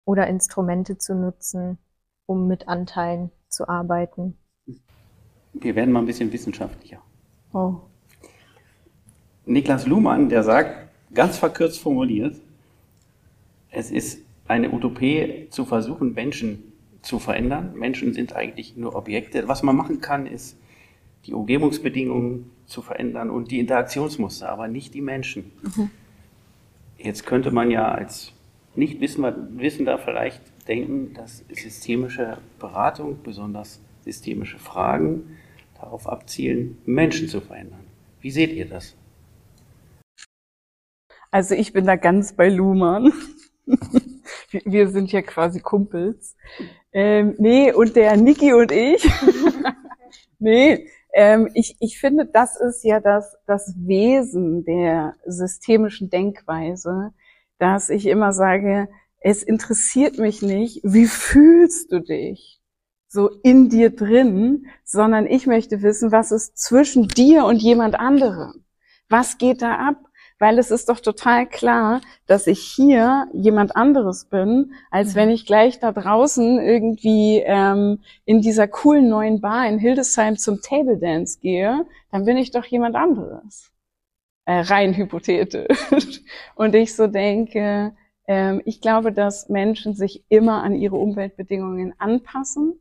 oder 0.05 0.27
Instrumente 0.27 0.99
zu 0.99 1.15
nutzen, 1.15 1.79
um 2.27 2.49
mit 2.49 2.67
Anteilen 2.67 3.31
zu 3.49 3.69
arbeiten. 3.69 4.37
Wir 5.53 5.77
werden 5.77 5.93
mal 5.93 6.01
ein 6.01 6.07
bisschen 6.07 6.33
wissenschaftlicher. 6.33 7.03
Oh. 7.53 7.77
Niklas 9.45 9.87
Luhmann, 9.87 10.29
der 10.29 10.43
sagt, 10.43 10.89
ganz 11.15 11.39
verkürzt 11.39 11.81
formuliert, 11.81 12.37
es 13.71 13.91
ist 13.91 14.23
eine 14.47 14.71
Utopie 14.73 15.47
zu 15.51 15.65
versuchen, 15.65 16.15
Menschen 16.15 16.73
zu 17.03 17.19
verändern. 17.19 17.75
Menschen 17.77 18.15
sind 18.15 18.35
eigentlich 18.35 18.77
nur 18.77 18.97
Objekte. 18.97 19.47
Was 19.49 19.63
man 19.63 19.77
machen 19.77 20.01
kann, 20.01 20.27
ist 20.27 20.57
die 21.27 21.35
Umgebungsbedingungen 21.35 22.51
zu 22.67 22.83
verändern 22.83 23.31
und 23.31 23.51
die 23.51 23.59
Interaktionsmuster, 23.59 24.49
aber 24.49 24.69
nicht 24.69 24.95
die 24.95 25.01
Menschen. 25.01 25.53
Mhm. 25.63 25.91
Jetzt 26.97 27.27
könnte 27.27 27.51
man 27.51 27.71
ja 27.71 27.91
als 27.91 28.33
Nicht-Wissender 28.75 29.99
vielleicht 29.99 30.43
denken, 30.67 31.15
dass 31.15 31.45
systemische 31.51 32.39
Beratung, 32.59 33.19
besonders 33.23 33.81
systemische 34.05 34.59
Fragen, 34.59 35.37
darauf 35.81 36.09
abzielen, 36.09 36.79
Menschen 36.87 37.29
zu 37.29 37.41
verändern. 37.41 37.85
Wie 38.21 38.31
seht 38.31 38.53
ihr 38.53 38.67
das? 38.67 38.97
Also 41.31 41.55
ich 41.55 41.73
bin 41.73 41.87
da 41.87 41.97
ganz 41.97 42.33
bei 42.33 42.49
Luhmann. 42.49 43.13
Wir 44.65 44.89
sind 44.89 45.13
ja 45.13 45.23
quasi 45.23 45.61
Kumpels. 45.61 46.37
Ähm, 46.93 47.35
nee, 47.39 47.73
und 47.73 47.97
der 47.97 48.17
Niki 48.17 48.53
und 48.53 48.73
ich. 48.73 49.09
nee, 50.39 50.89
ähm, 51.13 51.49
ich, 51.55 51.77
ich 51.81 51.99
finde, 51.99 52.27
das 52.27 52.59
ist 52.61 52.85
ja 52.85 53.01
das, 53.01 53.37
das 53.47 53.75
Wesen 53.77 54.65
der 54.65 55.15
systemischen 55.27 56.11
Denkweise, 56.11 57.13
dass 57.59 57.91
ich 57.91 58.07
immer 58.07 58.33
sage, 58.33 58.89
es 59.21 59.43
interessiert 59.43 60.19
mich 60.19 60.43
nicht, 60.43 60.81
wie 60.85 61.07
fühlst 61.07 61.93
du 61.93 62.01
dich 62.01 62.61
so 63.09 63.31
in 63.43 63.69
dir 63.69 63.91
drin, 63.91 64.67
sondern 64.85 65.27
ich 65.27 65.47
möchte 65.47 65.83
wissen, 65.83 66.13
was 66.13 66.31
ist 66.31 66.59
zwischen 66.59 67.09
dir 67.09 67.45
und 67.47 67.57
jemand 67.57 67.99
anderem? 67.99 68.65
Was 69.09 69.39
geht 69.39 69.63
da 69.63 69.77
ab? 69.77 69.97
Weil 70.39 70.59
es 70.59 70.71
ist 70.71 70.89
doch 70.89 71.01
total 71.01 71.47
klar, 71.47 72.01
dass 72.27 72.47
ich 72.47 72.61
hier 72.61 73.27
jemand 73.33 73.77
anderes 73.77 74.25
bin, 74.25 74.73
als 74.91 75.15
wenn 75.15 75.31
ich 75.31 75.47
gleich 75.47 75.81
da 75.81 75.93
draußen 75.93 76.61
irgendwie 76.61 77.43
ähm, 77.45 78.01
in 78.25 78.41
dieser 78.41 78.69
coolen 78.69 79.09
neuen 79.09 79.41
Bar 79.41 79.69
in 79.69 79.79
Hildesheim 79.79 80.37
zum 80.37 80.61
Table 80.61 80.99
Dance 80.99 81.41
gehe, 81.41 81.87
dann 82.11 82.25
bin 82.25 82.37
ich 82.37 82.51
doch 82.51 82.65
jemand 82.65 82.95
anderes. 82.95 83.73
Äh, 84.45 84.61
rein 84.61 84.97
hypothetisch. 84.97 86.23
Und 86.55 86.75
ich 86.75 86.95
so 86.95 87.07
denke, 87.07 87.93
ähm, 88.27 88.63
ich 88.65 88.81
glaube, 88.81 89.13
dass 89.13 89.49
Menschen 89.49 89.95
sich 89.95 90.25
immer 90.29 90.63
an 90.63 90.75
ihre 90.75 90.97
Umweltbedingungen 90.97 91.95
anpassen. 91.99 92.79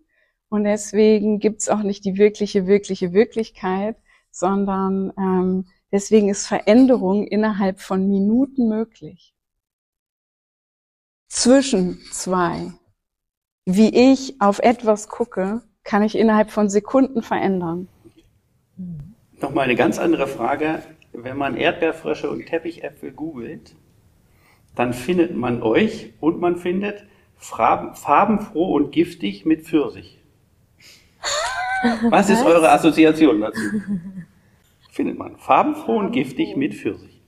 Und 0.49 0.63
deswegen 0.63 1.39
gibt's 1.39 1.67
auch 1.67 1.83
nicht 1.83 2.05
die 2.05 2.17
wirkliche, 2.17 2.67
wirkliche 2.67 3.11
Wirklichkeit, 3.11 3.97
sondern 4.31 5.11
ähm, 5.17 5.65
Deswegen 5.91 6.29
ist 6.29 6.47
Veränderung 6.47 7.25
innerhalb 7.27 7.79
von 7.79 8.09
Minuten 8.09 8.67
möglich. 8.67 9.33
Zwischen 11.29 11.99
zwei. 12.11 12.73
Wie 13.65 14.11
ich 14.11 14.39
auf 14.39 14.59
etwas 14.59 15.07
gucke, 15.07 15.61
kann 15.83 16.03
ich 16.03 16.17
innerhalb 16.17 16.51
von 16.51 16.69
Sekunden 16.69 17.21
verändern. 17.21 17.87
Nochmal 19.41 19.65
eine 19.65 19.75
ganz 19.75 19.99
andere 19.99 20.27
Frage. 20.27 20.83
Wenn 21.13 21.37
man 21.37 21.55
Erdbeerfrösche 21.55 22.29
und 22.29 22.45
Teppichäpfel 22.45 23.11
googelt, 23.11 23.75
dann 24.75 24.93
findet 24.93 25.35
man 25.35 25.63
euch 25.63 26.13
und 26.19 26.39
man 26.39 26.57
findet 26.57 27.05
farbenfroh 27.37 28.75
und 28.75 28.91
giftig 28.91 29.45
mit 29.45 29.65
Pfirsich. 29.65 30.19
Was 32.09 32.29
ist 32.29 32.43
eure 32.43 32.69
Assoziation 32.71 33.41
dazu? 33.41 33.61
Findet 34.97 35.17
man. 35.17 35.37
Farbenfroh 35.37 35.97
und 35.97 36.11
giftig 36.11 36.57
mit 36.57 36.73
Pfirsich. 36.73 37.23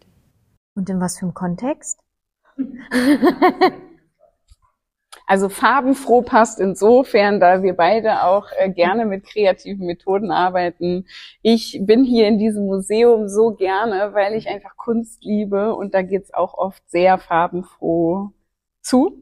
Und 0.75 0.89
in 0.89 0.99
was 0.99 1.17
für 1.17 1.25
einem 1.25 1.33
Kontext? 1.33 2.03
Also 5.29 5.47
farbenfroh 5.47 6.23
passt 6.23 6.59
insofern, 6.59 7.39
da 7.39 7.61
wir 7.61 7.75
beide 7.75 8.23
auch 8.23 8.47
äh, 8.57 8.71
gerne 8.71 9.05
mit 9.05 9.25
kreativen 9.25 9.85
Methoden 9.85 10.31
arbeiten. 10.31 11.05
Ich 11.43 11.79
bin 11.83 12.03
hier 12.03 12.27
in 12.27 12.39
diesem 12.39 12.65
Museum 12.65 13.27
so 13.27 13.53
gerne, 13.53 14.15
weil 14.15 14.33
ich 14.33 14.47
einfach 14.47 14.75
Kunst 14.75 15.23
liebe 15.23 15.75
und 15.75 15.93
da 15.93 16.01
geht's 16.01 16.33
auch 16.33 16.55
oft 16.55 16.81
sehr 16.89 17.19
farbenfroh 17.19 18.31
zu. 18.81 19.21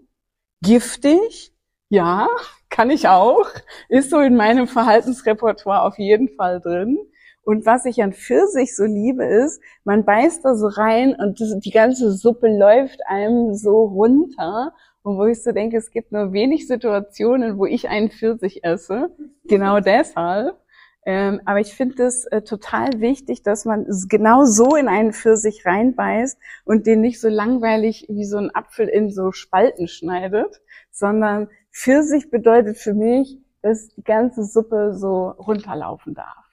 Giftig, 0.61 1.53
ja, 1.89 2.29
kann 2.69 2.89
ich 2.89 3.09
auch. 3.09 3.45
Ist 3.89 4.09
so 4.09 4.19
in 4.21 4.37
meinem 4.37 4.69
Verhaltensrepertoire 4.69 5.81
auf 5.81 5.97
jeden 5.97 6.29
Fall 6.37 6.61
drin. 6.61 6.99
Und 7.47 7.65
was 7.65 7.85
ich 7.85 8.03
an 8.03 8.11
Pfirsich 8.11 8.75
so 8.75 8.83
liebe, 8.83 9.23
ist, 9.23 9.61
man 9.85 10.03
beißt 10.03 10.43
da 10.43 10.53
so 10.55 10.67
rein 10.67 11.15
und 11.15 11.39
die 11.63 11.71
ganze 11.71 12.11
Suppe 12.11 12.49
läuft 12.49 12.99
einem 13.07 13.53
so 13.53 13.85
runter. 13.85 14.73
Und 15.01 15.17
wo 15.17 15.23
ich 15.27 15.41
so 15.41 15.53
denke, 15.53 15.77
es 15.77 15.91
gibt 15.91 16.11
nur 16.11 16.33
wenig 16.33 16.67
Situationen, 16.67 17.57
wo 17.57 17.65
ich 17.65 17.87
einen 17.87 18.11
Pfirsich 18.11 18.65
esse. 18.65 19.15
Genau 19.45 19.79
deshalb. 19.79 20.57
Ähm, 21.05 21.39
aber 21.45 21.61
ich 21.61 21.73
finde 21.73 22.03
es 22.03 22.25
äh, 22.25 22.41
total 22.41 22.99
wichtig, 22.99 23.43
dass 23.43 23.63
man 23.63 23.85
genau 24.09 24.43
so 24.43 24.75
in 24.75 24.89
einen 24.89 25.13
Pfirsich 25.13 25.65
reinbeißt 25.65 26.37
und 26.65 26.85
den 26.85 26.99
nicht 26.99 27.21
so 27.21 27.29
langweilig 27.29 28.07
wie 28.09 28.25
so 28.25 28.39
ein 28.39 28.53
Apfel 28.53 28.89
in 28.89 29.09
so 29.09 29.31
Spalten 29.31 29.87
schneidet, 29.87 30.61
sondern 30.91 31.47
Pfirsich 31.71 32.29
bedeutet 32.29 32.77
für 32.77 32.93
mich, 32.93 33.39
dass 33.61 33.87
die 33.87 34.03
ganze 34.03 34.43
Suppe 34.43 34.95
so 34.95 35.29
runterlaufen 35.29 36.13
darf. 36.13 36.46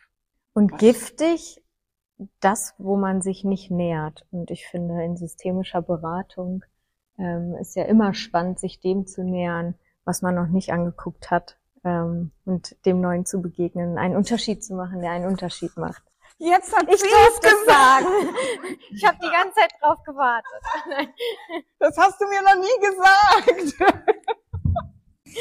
Und 0.54 0.72
Was? 0.72 0.78
giftig, 0.78 1.62
das, 2.40 2.74
wo 2.78 2.96
man 2.96 3.20
sich 3.20 3.44
nicht 3.44 3.70
nähert. 3.70 4.24
Und 4.30 4.50
ich 4.50 4.66
finde, 4.66 5.02
in 5.04 5.16
systemischer 5.16 5.82
Beratung 5.82 6.64
ähm, 7.18 7.54
ist 7.60 7.76
ja 7.76 7.84
immer 7.84 8.14
spannend, 8.14 8.58
sich 8.58 8.80
dem 8.80 9.06
zu 9.06 9.22
nähern, 9.22 9.74
was 10.04 10.22
man 10.22 10.34
noch 10.34 10.46
nicht 10.46 10.72
angeguckt 10.72 11.30
hat 11.30 11.58
ähm, 11.84 12.30
und 12.44 12.76
dem 12.86 13.00
Neuen 13.00 13.26
zu 13.26 13.42
begegnen, 13.42 13.98
einen 13.98 14.16
Unterschied 14.16 14.64
zu 14.64 14.74
machen, 14.74 15.00
der 15.00 15.10
einen 15.10 15.26
Unterschied 15.26 15.76
macht. 15.76 16.02
Jetzt 16.38 16.76
hat 16.76 16.84
ich 16.88 16.94
es 16.94 17.40
gesagt. 17.40 18.06
Ich 18.90 19.04
habe 19.04 19.18
die 19.22 19.30
ganze 19.30 19.54
Zeit 19.54 19.72
drauf 19.80 20.02
gewartet. 20.04 20.50
Das 21.78 21.96
hast 21.96 22.20
du 22.20 22.26
mir 22.26 22.42
noch 22.42 22.56
nie 22.56 22.80
gesagt. 22.80 23.94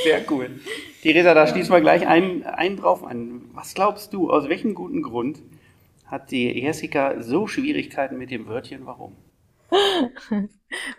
Sehr 0.03 0.21
cool. 0.31 0.59
Theresa, 1.01 1.33
da 1.33 1.45
schließen 1.47 1.73
wir 1.73 1.81
gleich 1.81 2.07
einen, 2.07 2.43
einen 2.43 2.77
drauf 2.77 3.03
an. 3.03 3.49
Was 3.53 3.73
glaubst 3.73 4.13
du, 4.13 4.31
aus 4.31 4.49
welchem 4.49 4.73
guten 4.73 5.01
Grund 5.03 5.41
hat 6.05 6.31
die 6.31 6.49
Jessica 6.59 7.21
so 7.21 7.47
Schwierigkeiten 7.47 8.17
mit 8.17 8.31
dem 8.31 8.47
Wörtchen 8.47 8.85
warum? 8.85 9.15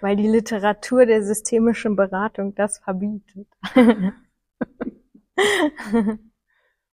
Weil 0.00 0.16
die 0.16 0.28
Literatur 0.28 1.06
der 1.06 1.22
systemischen 1.22 1.96
Beratung 1.96 2.54
das 2.54 2.78
verbietet. 2.78 3.48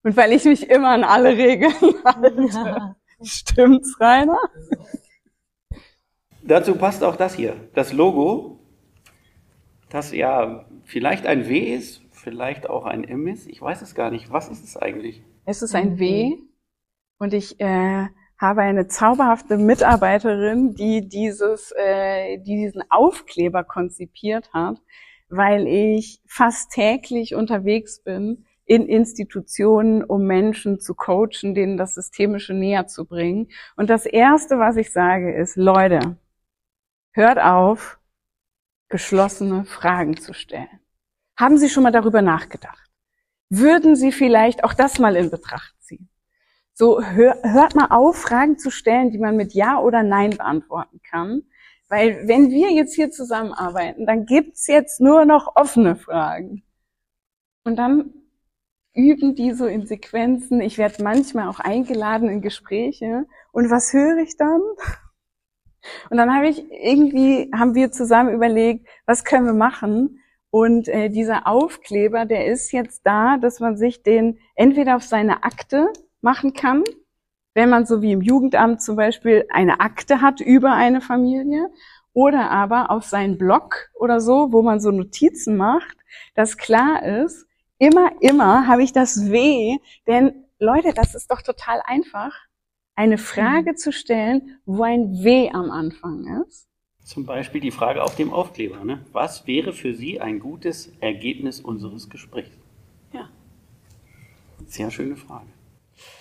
Und 0.04 0.16
weil 0.16 0.32
ich 0.32 0.44
mich 0.44 0.68
immer 0.68 0.88
an 0.88 1.04
alle 1.04 1.36
Regeln 1.36 1.72
halte. 2.04 2.48
Ja. 2.52 2.96
Stimmt's, 3.22 4.00
Rainer? 4.00 4.40
Dazu 6.42 6.74
passt 6.74 7.04
auch 7.04 7.14
das 7.14 7.34
hier. 7.34 7.54
Das 7.74 7.92
Logo, 7.92 8.58
das 9.90 10.12
ja 10.12 10.64
vielleicht 10.92 11.26
ein 11.26 11.48
W 11.48 11.58
ist, 11.74 12.02
vielleicht 12.10 12.68
auch 12.68 12.84
ein 12.84 13.02
M 13.02 13.26
ist. 13.26 13.48
Ich 13.48 13.60
weiß 13.60 13.82
es 13.82 13.94
gar 13.94 14.10
nicht. 14.10 14.30
Was 14.30 14.48
ist 14.48 14.62
es 14.62 14.76
eigentlich? 14.76 15.24
Es 15.46 15.62
ist 15.62 15.74
ein 15.74 15.98
W 15.98 16.36
und 17.18 17.32
ich 17.32 17.58
äh, 17.60 18.06
habe 18.38 18.60
eine 18.60 18.88
zauberhafte 18.88 19.56
Mitarbeiterin, 19.56 20.74
die 20.74 21.08
dieses, 21.08 21.72
äh, 21.76 22.38
die 22.38 22.56
diesen 22.56 22.82
Aufkleber 22.90 23.64
konzipiert 23.64 24.52
hat, 24.52 24.82
weil 25.28 25.66
ich 25.66 26.20
fast 26.26 26.72
täglich 26.72 27.34
unterwegs 27.34 28.02
bin 28.02 28.44
in 28.66 28.86
Institutionen, 28.86 30.04
um 30.04 30.26
Menschen 30.26 30.78
zu 30.78 30.94
coachen, 30.94 31.54
denen 31.54 31.78
das 31.78 31.94
Systemische 31.94 32.52
näher 32.52 32.86
zu 32.86 33.06
bringen. 33.06 33.48
Und 33.76 33.88
das 33.88 34.04
Erste, 34.04 34.58
was 34.58 34.76
ich 34.76 34.92
sage, 34.92 35.34
ist, 35.34 35.56
Leute, 35.56 36.16
hört 37.12 37.38
auf, 37.38 37.98
geschlossene 38.88 39.64
Fragen 39.64 40.18
zu 40.18 40.34
stellen. 40.34 40.81
Haben 41.42 41.58
Sie 41.58 41.68
schon 41.68 41.82
mal 41.82 41.90
darüber 41.90 42.22
nachgedacht? 42.22 42.88
Würden 43.50 43.96
Sie 43.96 44.12
vielleicht 44.12 44.62
auch 44.62 44.74
das 44.74 45.00
mal 45.00 45.16
in 45.16 45.28
Betracht 45.28 45.74
ziehen? 45.80 46.08
So 46.72 47.02
hör, 47.02 47.36
hört 47.42 47.74
mal 47.74 47.88
auf, 47.88 48.16
Fragen 48.16 48.58
zu 48.58 48.70
stellen, 48.70 49.10
die 49.10 49.18
man 49.18 49.36
mit 49.36 49.52
Ja 49.52 49.80
oder 49.80 50.04
Nein 50.04 50.30
beantworten 50.30 51.00
kann. 51.02 51.42
Weil 51.88 52.28
wenn 52.28 52.50
wir 52.52 52.70
jetzt 52.70 52.94
hier 52.94 53.10
zusammenarbeiten, 53.10 54.06
dann 54.06 54.24
gibt's 54.24 54.68
jetzt 54.68 55.00
nur 55.00 55.24
noch 55.24 55.56
offene 55.56 55.96
Fragen. 55.96 56.62
Und 57.64 57.74
dann 57.74 58.14
üben 58.94 59.34
die 59.34 59.52
so 59.52 59.66
in 59.66 59.84
Sequenzen. 59.84 60.60
Ich 60.60 60.78
werde 60.78 61.02
manchmal 61.02 61.48
auch 61.48 61.58
eingeladen 61.58 62.28
in 62.28 62.40
Gespräche. 62.40 63.26
Und 63.50 63.68
was 63.68 63.92
höre 63.92 64.18
ich 64.18 64.36
dann? 64.36 64.60
Und 66.08 66.18
dann 66.18 66.32
habe 66.32 66.46
ich 66.46 66.70
irgendwie, 66.70 67.50
haben 67.52 67.74
wir 67.74 67.90
zusammen 67.90 68.32
überlegt, 68.32 68.86
was 69.06 69.24
können 69.24 69.46
wir 69.46 69.54
machen? 69.54 70.20
Und 70.52 70.86
äh, 70.88 71.08
dieser 71.08 71.46
Aufkleber, 71.46 72.26
der 72.26 72.46
ist 72.46 72.72
jetzt 72.72 73.06
da, 73.06 73.38
dass 73.38 73.58
man 73.58 73.78
sich 73.78 74.02
den 74.02 74.38
entweder 74.54 74.96
auf 74.96 75.02
seine 75.02 75.44
Akte 75.44 75.90
machen 76.20 76.52
kann, 76.52 76.84
wenn 77.54 77.70
man 77.70 77.86
so 77.86 78.02
wie 78.02 78.12
im 78.12 78.20
Jugendamt 78.20 78.82
zum 78.82 78.96
Beispiel 78.96 79.46
eine 79.48 79.80
Akte 79.80 80.20
hat 80.20 80.42
über 80.42 80.74
eine 80.74 81.00
Familie, 81.00 81.70
oder 82.12 82.50
aber 82.50 82.90
auf 82.90 83.04
seinen 83.04 83.38
Blog 83.38 83.88
oder 83.94 84.20
so, 84.20 84.52
wo 84.52 84.60
man 84.60 84.78
so 84.78 84.90
Notizen 84.90 85.56
macht, 85.56 85.96
dass 86.34 86.58
klar 86.58 87.02
ist, 87.02 87.46
immer, 87.78 88.12
immer 88.20 88.66
habe 88.66 88.82
ich 88.82 88.92
das 88.92 89.30
Weh, 89.30 89.78
denn 90.06 90.44
Leute, 90.58 90.92
das 90.92 91.14
ist 91.14 91.30
doch 91.30 91.40
total 91.40 91.80
einfach, 91.86 92.32
eine 92.94 93.16
Frage 93.16 93.72
mhm. 93.72 93.76
zu 93.78 93.90
stellen, 93.90 94.60
wo 94.66 94.82
ein 94.82 95.24
W 95.24 95.50
am 95.50 95.70
Anfang 95.70 96.44
ist 96.46 96.68
zum 97.04 97.26
Beispiel 97.26 97.60
die 97.60 97.70
Frage 97.70 98.02
auf 98.02 98.16
dem 98.16 98.32
Aufkleber. 98.32 98.84
Ne? 98.84 99.04
Was 99.12 99.46
wäre 99.46 99.72
für 99.72 99.94
Sie 99.94 100.20
ein 100.20 100.38
gutes 100.38 100.92
Ergebnis 101.00 101.60
unseres 101.60 102.08
Gesprächs? 102.08 102.50
Ja. 103.12 103.28
Sehr 104.66 104.90
schöne 104.90 105.16
Frage. 105.16 105.46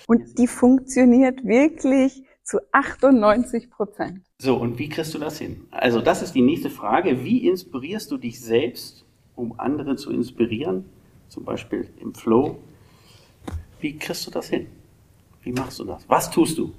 Und 0.08 0.38
die 0.38 0.48
funktioniert 0.48 1.46
wirklich 1.46 2.24
zu 2.44 2.60
98 2.72 3.70
Prozent. 3.70 4.22
So, 4.40 4.58
und 4.58 4.78
wie 4.78 4.90
kriegst 4.90 5.14
du 5.14 5.20
das 5.20 5.38
hin? 5.38 5.68
Also, 5.72 6.02
das 6.02 6.22
ist 6.22 6.34
die 6.34 6.42
nächste 6.42 6.70
Frage. 6.70 7.24
Wie 7.24 7.48
inspirierst 7.48 8.12
du 8.12 8.18
dich 8.18 8.42
selbst, 8.42 9.06
um 9.36 9.60
andere 9.60 9.96
zu 9.96 10.12
inspirieren? 10.12 10.86
Zum 11.30 11.46
Beispiel 11.46 11.88
im 12.00 12.14
Flow. 12.14 12.58
Wie 13.80 13.98
kriegst 13.98 14.28
du 14.28 14.32
das 14.32 14.50
hin? 14.50 14.68
Wie 15.44 15.54
machst 15.54 15.80
du 15.80 15.86
das? 15.86 16.04
Was 16.10 16.30
tust 16.30 16.58
du? 16.58 16.74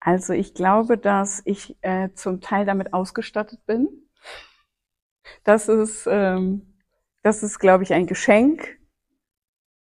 Also 0.00 0.32
ich 0.32 0.54
glaube, 0.54 0.96
dass 0.98 1.42
ich 1.44 1.76
äh, 1.82 2.10
zum 2.14 2.40
Teil 2.40 2.64
damit 2.66 2.92
ausgestattet 2.92 3.64
bin. 3.66 3.88
Das 5.44 5.68
ist, 5.68 6.06
ähm, 6.10 6.74
das 7.22 7.42
ist, 7.42 7.58
glaube 7.58 7.82
ich, 7.84 7.92
ein 7.92 8.06
Geschenk. 8.06 8.78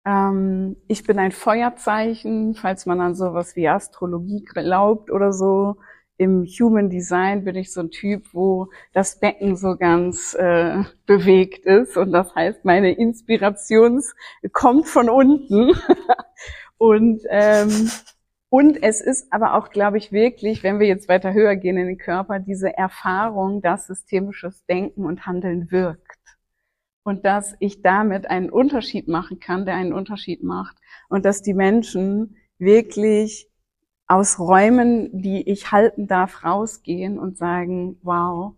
Ähm, 0.06 0.78
ich 0.88 1.04
bin 1.04 1.20
ein 1.20 1.32
Feuerzeichen, 1.32 2.56
falls 2.56 2.86
man 2.86 3.02
an 3.02 3.16
sowas 3.16 3.56
wie 3.56 3.68
Astrologie 3.68 4.44
glaubt 4.44 5.12
oder 5.12 5.32
so. 5.32 5.78
Im 6.18 6.46
Human 6.46 6.90
Design 6.90 7.44
bin 7.44 7.56
ich 7.56 7.74
so 7.74 7.82
ein 7.82 7.90
Typ, 7.90 8.34
wo 8.34 8.70
das 8.94 9.20
Becken 9.20 9.56
so 9.56 9.76
ganz 9.76 10.36
äh, 10.36 10.84
bewegt 11.08 11.66
ist 11.66 11.98
und 11.98 12.12
das 12.12 12.36
heißt, 12.36 12.64
meine 12.64 12.94
Inspiration 12.94 14.02
kommt 14.52 14.88
von 14.88 15.10
unten 15.10 15.72
und 16.78 17.22
ähm, 17.30 17.90
und 18.54 18.84
es 18.84 19.00
ist 19.00 19.32
aber 19.32 19.54
auch, 19.54 19.70
glaube 19.70 19.98
ich, 19.98 20.12
wirklich, 20.12 20.62
wenn 20.62 20.82
wir 20.82 20.86
jetzt 20.86 21.08
weiter 21.08 21.34
höher 21.34 21.56
gehen 21.56 21.78
in 21.78 21.88
den 21.88 21.98
Körper, 21.98 22.38
diese 22.38 22.78
Erfahrung, 22.78 23.62
dass 23.62 23.88
systemisches 23.88 24.66
Denken 24.66 25.06
und 25.06 25.26
Handeln 25.26 25.72
wirkt. 25.72 26.20
Und 27.04 27.24
dass 27.24 27.56
ich 27.60 27.82
damit 27.82 28.30
einen 28.30 28.50
Unterschied 28.50 29.08
machen 29.08 29.40
kann, 29.40 29.66
der 29.66 29.76
einen 29.76 29.94
Unterschied 29.94 30.44
macht. 30.44 30.76
Und 31.08 31.24
dass 31.24 31.42
die 31.42 31.54
Menschen 31.54 32.36
wirklich 32.58 33.50
aus 34.06 34.38
Räumen, 34.38 35.10
die 35.14 35.50
ich 35.50 35.72
halten 35.72 36.08
darf, 36.08 36.44
rausgehen 36.44 37.20
und 37.20 37.38
sagen, 37.38 38.00
wow, 38.04 38.56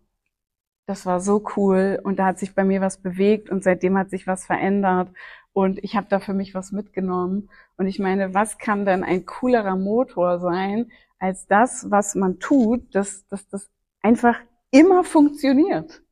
das 0.88 1.06
war 1.06 1.20
so 1.20 1.46
cool 1.56 2.00
und 2.04 2.18
da 2.18 2.26
hat 2.26 2.40
sich 2.40 2.56
bei 2.56 2.64
mir 2.64 2.82
was 2.82 2.98
bewegt 2.98 3.52
und 3.52 3.64
seitdem 3.64 3.96
hat 3.98 4.10
sich 4.10 4.26
was 4.26 4.46
verändert 4.46 5.10
und 5.54 5.84
ich 5.84 5.96
habe 5.96 6.08
da 6.10 6.20
für 6.20 6.34
mich 6.34 6.56
was 6.56 6.72
mitgenommen. 6.72 7.50
Und 7.78 7.86
ich 7.86 8.00
meine, 8.00 8.34
was 8.34 8.58
kann 8.58 8.86
denn 8.86 9.04
ein 9.04 9.26
coolerer 9.26 9.76
Motor 9.76 10.40
sein, 10.40 10.92
als 11.20 11.46
das, 11.46 11.90
was 11.90 12.16
man 12.16 12.40
tut, 12.40 12.94
dass, 12.94 13.28
dass 13.28 13.48
das 13.48 13.70
einfach 14.02 14.40
immer 14.72 15.04
funktioniert? 15.04 16.04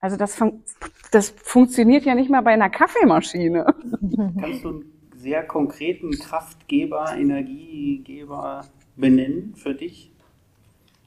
Also 0.00 0.16
das, 0.16 0.34
fun 0.34 0.64
das 1.12 1.30
funktioniert 1.30 2.04
ja 2.04 2.14
nicht 2.14 2.30
mal 2.30 2.40
bei 2.40 2.52
einer 2.52 2.70
Kaffeemaschine. 2.70 3.66
Kannst 4.40 4.64
du 4.64 4.68
einen 4.68 4.92
sehr 5.14 5.44
konkreten 5.44 6.10
Kraftgeber, 6.12 7.14
Energiegeber 7.16 8.66
benennen 8.96 9.54
für 9.54 9.74
dich? 9.74 10.10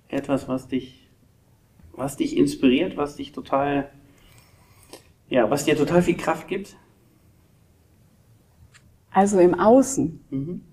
Etwas, 0.07 0.47
was 0.47 0.67
dich, 0.67 1.09
was 1.91 2.17
dich 2.17 2.37
inspiriert, 2.37 2.95
was 2.95 3.15
dich 3.15 3.31
total, 3.31 3.89
ja, 5.27 5.49
was 5.49 5.65
dir 5.65 5.75
total 5.75 6.03
viel 6.03 6.17
Kraft 6.17 6.47
gibt? 6.47 6.77
Also 9.13 9.39
im 9.39 9.53
Außen. 9.53 10.25
Mhm. 10.29 10.69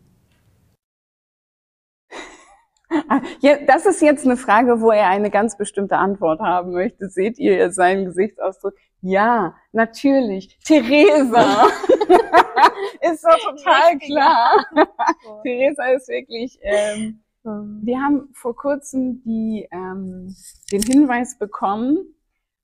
Ja, 3.41 3.57
das 3.67 3.87
ist 3.87 4.03
jetzt 4.03 4.27
eine 4.27 4.37
Frage, 4.37 4.81
wo 4.81 4.91
er 4.91 5.07
eine 5.07 5.31
ganz 5.31 5.57
bestimmte 5.57 5.97
Antwort 5.97 6.41
haben 6.41 6.73
möchte. 6.73 7.09
Seht 7.09 7.39
ihr 7.39 7.71
seinen 7.71 8.07
Gesichtsausdruck? 8.07 8.75
Ja, 9.01 9.55
natürlich. 9.71 10.59
Theresa. 10.65 11.69
ist 13.13 13.25
doch 13.25 13.39
total 13.39 13.97
klar. 13.99 14.67
Theresa 15.45 15.85
ist 15.93 16.09
wirklich, 16.09 16.59
ähm, 16.63 17.23
wir 17.45 18.01
haben 18.01 18.29
vor 18.35 18.57
kurzem 18.57 19.23
die, 19.23 19.69
ähm, 19.71 20.35
den 20.73 20.83
Hinweis 20.83 21.39
bekommen, 21.39 21.99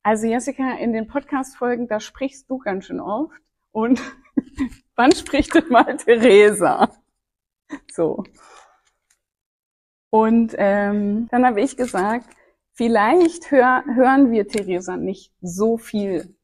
also 0.03 0.27
Jessica, 0.27 0.77
in 0.79 0.93
den 0.93 1.07
Podcast-Folgen, 1.09 1.89
da 1.89 1.99
sprichst 1.99 2.51
du 2.51 2.59
ganz 2.59 2.87
schön 2.87 3.01
oft 3.01 3.41
und 3.73 4.01
Wann 4.97 5.13
spricht 5.15 5.55
denn 5.55 5.69
mal 5.69 5.97
Theresa? 5.97 6.91
So. 7.93 8.25
Und 10.11 10.55
ähm, 10.57 11.29
dann 11.31 11.45
habe 11.45 11.61
ich 11.61 11.77
gesagt, 11.77 12.29
vielleicht 12.73 13.51
hör, 13.51 13.85
hören 13.87 14.31
wir 14.31 14.49
Theresa 14.49 14.97
nicht 14.97 15.33
so 15.41 15.77
viel. 15.77 16.37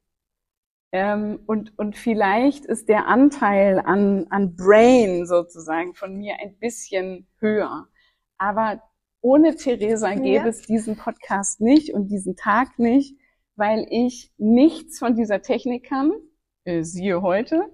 Ähm, 0.92 1.40
und, 1.46 1.78
und 1.78 1.96
vielleicht 1.96 2.66
ist 2.66 2.88
der 2.88 3.06
Anteil 3.06 3.80
an, 3.80 4.26
an 4.28 4.56
Brain 4.56 5.24
sozusagen 5.26 5.94
von 5.94 6.16
mir 6.16 6.36
ein 6.42 6.58
bisschen 6.58 7.26
höher. 7.38 7.88
Aber 8.36 8.82
ohne 9.22 9.54
Theresa 9.54 10.14
gäbe 10.14 10.48
es 10.48 10.62
diesen 10.62 10.96
Podcast 10.96 11.60
nicht 11.60 11.94
und 11.94 12.08
diesen 12.08 12.36
Tag 12.36 12.78
nicht, 12.78 13.16
weil 13.56 13.86
ich 13.88 14.32
nichts 14.36 14.98
von 14.98 15.14
dieser 15.14 15.40
Technik 15.40 15.88
kann, 15.88 16.12
äh, 16.64 16.82
siehe 16.82 17.22
heute, 17.22 17.70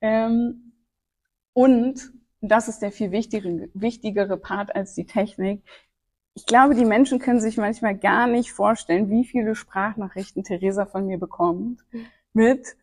ähm, 0.00 0.72
und 1.52 2.12
das 2.40 2.68
ist 2.68 2.80
der 2.80 2.92
viel 2.92 3.12
wichtigere, 3.12 3.68
wichtigere 3.74 4.36
Part 4.36 4.74
als 4.74 4.94
die 4.94 5.06
Technik. 5.06 5.62
Ich 6.34 6.46
glaube, 6.46 6.74
die 6.74 6.84
Menschen 6.84 7.18
können 7.18 7.40
sich 7.40 7.56
manchmal 7.56 7.96
gar 7.96 8.26
nicht 8.26 8.52
vorstellen, 8.52 9.10
wie 9.10 9.24
viele 9.24 9.54
Sprachnachrichten 9.54 10.44
Theresa 10.44 10.86
von 10.86 11.06
mir 11.06 11.18
bekommt 11.18 11.80
mit 12.32 12.76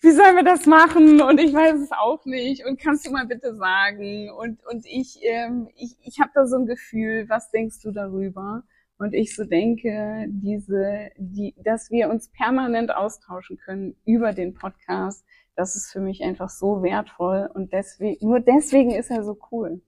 wie 0.00 0.10
sollen 0.10 0.36
wir 0.36 0.44
das 0.44 0.66
machen? 0.66 1.20
Und 1.20 1.40
ich 1.40 1.52
weiß 1.52 1.80
es 1.80 1.92
auch 1.92 2.24
nicht. 2.26 2.64
Und 2.66 2.78
kannst 2.80 3.06
du 3.06 3.10
mal 3.10 3.26
bitte 3.26 3.56
sagen? 3.56 4.30
Und, 4.30 4.64
und 4.66 4.86
ich, 4.86 5.18
ähm, 5.22 5.68
ich, 5.74 5.96
ich 6.02 6.20
habe 6.20 6.30
da 6.34 6.46
so 6.46 6.56
ein 6.56 6.66
Gefühl, 6.66 7.28
was 7.28 7.50
denkst 7.50 7.80
du 7.82 7.92
darüber? 7.92 8.62
Und 8.98 9.12
ich 9.12 9.34
so 9.36 9.44
denke, 9.44 10.26
diese, 10.28 11.10
die, 11.16 11.54
dass 11.62 11.90
wir 11.90 12.08
uns 12.08 12.28
permanent 12.28 12.94
austauschen 12.94 13.58
können 13.58 13.96
über 14.04 14.32
den 14.32 14.54
Podcast, 14.54 15.24
das 15.54 15.76
ist 15.76 15.90
für 15.90 16.00
mich 16.00 16.22
einfach 16.22 16.48
so 16.48 16.82
wertvoll 16.82 17.50
und 17.52 17.72
deswegen, 17.72 18.26
nur 18.26 18.40
deswegen 18.40 18.90
ist 18.90 19.10
er 19.10 19.22
so 19.22 19.38
cool. 19.50 19.80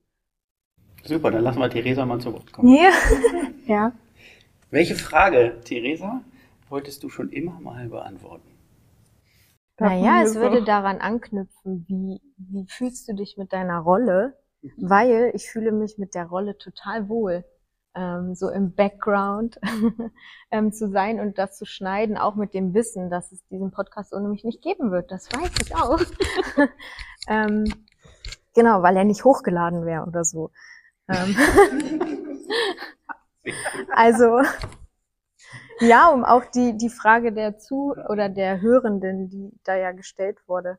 Super, 1.03 1.31
dann 1.31 1.43
lassen 1.43 1.59
wir 1.59 1.69
Theresa 1.69 2.05
mal 2.05 2.19
zu 2.19 2.33
Wort 2.33 2.51
kommen. 2.51 2.75
Ja. 2.75 2.91
ja. 3.65 3.91
Welche 4.69 4.95
Frage, 4.95 5.59
Theresa, 5.63 6.21
wolltest 6.69 7.01
du 7.03 7.09
schon 7.09 7.29
immer 7.31 7.59
mal 7.59 7.87
beantworten? 7.89 8.47
Naja, 9.79 10.21
es 10.23 10.35
würde 10.35 10.63
daran 10.63 10.97
anknüpfen, 10.97 11.85
wie, 11.87 12.21
wie 12.37 12.65
fühlst 12.67 13.07
du 13.07 13.13
dich 13.13 13.37
mit 13.37 13.53
deiner 13.53 13.79
Rolle? 13.79 14.35
weil 14.77 15.31
ich 15.33 15.49
fühle 15.49 15.71
mich 15.71 15.97
mit 15.97 16.15
der 16.15 16.25
Rolle 16.25 16.57
total 16.57 17.09
wohl, 17.09 17.45
ähm, 17.95 18.35
so 18.35 18.49
im 18.49 18.73
Background 18.75 19.59
ähm, 20.51 20.71
zu 20.71 20.89
sein 20.89 21.19
und 21.19 21.37
das 21.37 21.57
zu 21.57 21.65
schneiden, 21.65 22.17
auch 22.17 22.35
mit 22.35 22.53
dem 22.53 22.73
Wissen, 22.73 23.09
dass 23.09 23.31
es 23.31 23.45
diesen 23.47 23.71
Podcast 23.71 24.13
ohne 24.13 24.29
mich 24.29 24.43
nicht 24.43 24.61
geben 24.61 24.91
wird. 24.91 25.11
Das 25.11 25.31
weiß 25.31 25.51
ich 25.61 25.75
auch. 25.75 25.99
ähm, 27.27 27.65
genau, 28.53 28.81
weil 28.83 28.97
er 28.97 29.05
nicht 29.05 29.25
hochgeladen 29.25 29.85
wäre 29.85 30.05
oder 30.05 30.23
so. 30.23 30.51
Ähm, 31.07 31.35
also 33.91 34.41
ja, 35.79 36.09
um 36.09 36.25
auch 36.25 36.45
die, 36.45 36.77
die 36.77 36.89
Frage 36.89 37.31
der 37.31 37.57
Zu- 37.57 37.95
oder 38.09 38.29
der 38.29 38.61
Hörenden, 38.61 39.29
die 39.29 39.51
da 39.63 39.75
ja 39.75 39.91
gestellt 39.91 40.37
wurde. 40.47 40.77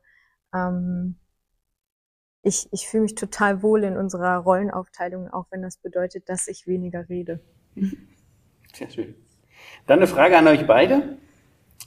Ähm, 0.53 1.20
ich, 2.43 2.67
ich 2.71 2.87
fühle 2.87 3.03
mich 3.03 3.15
total 3.15 3.61
wohl 3.61 3.83
in 3.83 3.97
unserer 3.97 4.37
Rollenaufteilung, 4.37 5.29
auch 5.29 5.45
wenn 5.51 5.61
das 5.61 5.77
bedeutet, 5.77 6.27
dass 6.29 6.47
ich 6.47 6.67
weniger 6.67 7.07
rede. 7.09 7.39
Sehr 8.73 8.89
schön. 8.89 9.15
Dann 9.87 9.99
eine 9.99 10.07
Frage 10.07 10.37
an 10.37 10.47
euch 10.47 10.65
beide. 10.65 11.17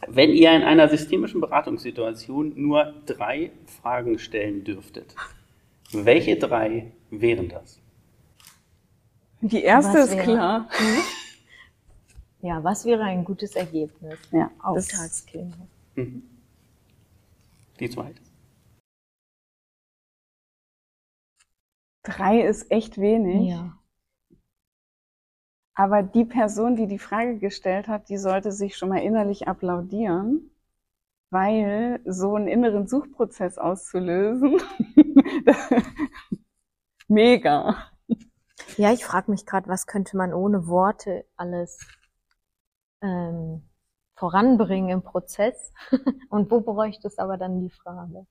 Wenn 0.06 0.30
ihr 0.30 0.52
in 0.54 0.62
einer 0.62 0.88
systemischen 0.88 1.40
Beratungssituation 1.40 2.52
nur 2.56 2.94
drei 3.06 3.52
Fragen 3.80 4.18
stellen 4.18 4.64
dürftet, 4.64 5.14
welche 5.92 6.36
drei 6.36 6.92
wären 7.10 7.48
das? 7.48 7.80
Die 9.40 9.62
erste 9.62 9.98
Was 9.98 10.08
ist 10.08 10.16
wäre- 10.16 10.24
klar. 10.24 10.68
Ja, 12.42 12.62
was 12.62 12.84
wäre 12.84 13.02
ein 13.04 13.24
gutes 13.24 13.56
Ergebnis? 13.56 14.18
Ja, 14.30 14.50
das, 14.74 14.90
Auftragsklima. 14.92 15.56
Mhm. 15.94 16.22
Die 17.80 17.88
zweite. 17.88 18.20
Drei 22.04 22.42
ist 22.42 22.70
echt 22.70 22.98
wenig. 22.98 23.50
Ja. 23.50 23.76
Aber 25.74 26.04
die 26.04 26.24
Person, 26.24 26.76
die 26.76 26.86
die 26.86 27.00
Frage 27.00 27.38
gestellt 27.38 27.88
hat, 27.88 28.08
die 28.08 28.16
sollte 28.16 28.52
sich 28.52 28.76
schon 28.76 28.90
mal 28.90 29.02
innerlich 29.02 29.48
applaudieren, 29.48 30.52
weil 31.30 32.00
so 32.04 32.36
einen 32.36 32.46
inneren 32.46 32.86
Suchprozess 32.86 33.58
auszulösen, 33.58 34.60
mega. 37.08 37.90
Ja, 38.76 38.92
ich 38.92 39.04
frage 39.04 39.32
mich 39.32 39.46
gerade, 39.46 39.68
was 39.68 39.86
könnte 39.86 40.16
man 40.16 40.32
ohne 40.32 40.68
Worte 40.68 41.24
alles 41.36 41.80
ähm, 43.02 43.68
voranbringen 44.14 44.90
im 44.90 45.02
Prozess? 45.02 45.72
Und 46.30 46.52
wo 46.52 46.60
bräuchte 46.60 47.08
es 47.08 47.18
aber 47.18 47.36
dann 47.36 47.60
die 47.60 47.70
Frage? 47.70 48.26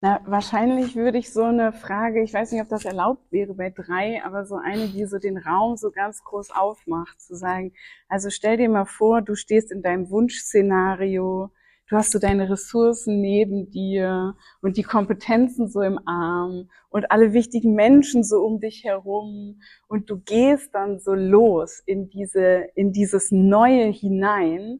Na, 0.00 0.20
wahrscheinlich 0.26 0.94
würde 0.94 1.18
ich 1.18 1.32
so 1.32 1.42
eine 1.42 1.72
Frage, 1.72 2.22
ich 2.22 2.32
weiß 2.32 2.52
nicht, 2.52 2.62
ob 2.62 2.68
das 2.68 2.84
erlaubt 2.84 3.32
wäre 3.32 3.54
bei 3.54 3.70
drei, 3.70 4.22
aber 4.24 4.46
so 4.46 4.54
eine, 4.54 4.86
die 4.86 5.04
so 5.06 5.18
den 5.18 5.36
Raum 5.36 5.76
so 5.76 5.90
ganz 5.90 6.22
groß 6.22 6.52
aufmacht, 6.52 7.20
zu 7.20 7.34
sagen, 7.34 7.72
also 8.08 8.30
stell 8.30 8.56
dir 8.58 8.68
mal 8.68 8.84
vor, 8.84 9.22
du 9.22 9.34
stehst 9.34 9.72
in 9.72 9.82
deinem 9.82 10.08
Wunschszenario, 10.08 11.50
du 11.88 11.96
hast 11.96 12.12
so 12.12 12.20
deine 12.20 12.48
Ressourcen 12.48 13.20
neben 13.20 13.70
dir 13.70 14.36
und 14.62 14.76
die 14.76 14.84
Kompetenzen 14.84 15.68
so 15.68 15.80
im 15.80 15.98
Arm 16.06 16.70
und 16.90 17.10
alle 17.10 17.32
wichtigen 17.32 17.74
Menschen 17.74 18.22
so 18.22 18.44
um 18.44 18.60
dich 18.60 18.84
herum 18.84 19.60
und 19.88 20.10
du 20.10 20.20
gehst 20.20 20.72
dann 20.76 21.00
so 21.00 21.12
los 21.14 21.82
in 21.86 22.08
diese, 22.08 22.68
in 22.76 22.92
dieses 22.92 23.32
Neue 23.32 23.86
hinein 23.86 24.78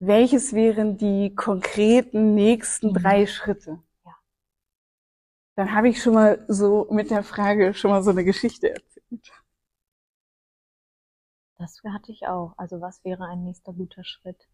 welches 0.00 0.52
wären 0.52 0.96
die 0.98 1.34
konkreten 1.34 2.34
nächsten 2.34 2.92
Mhm. 2.92 2.94
drei 2.94 3.26
Schritte? 3.26 3.78
Ja. 4.04 4.12
Dann 5.54 5.72
habe 5.74 5.88
ich 5.88 6.02
schon 6.02 6.14
mal 6.14 6.44
so 6.48 6.88
mit 6.90 7.10
der 7.12 7.22
Frage 7.22 7.72
schon 7.74 7.90
mal 7.92 8.02
so 8.02 8.10
eine 8.10 8.24
Geschichte 8.24 8.70
erzählt. 8.70 9.32
Das 11.58 11.80
hatte 11.84 12.10
ich 12.10 12.26
auch. 12.26 12.54
Also 12.56 12.80
was 12.80 13.04
wäre 13.04 13.24
ein 13.26 13.44
nächster 13.44 13.72
guter 13.72 14.02
Schritt? 14.02 14.48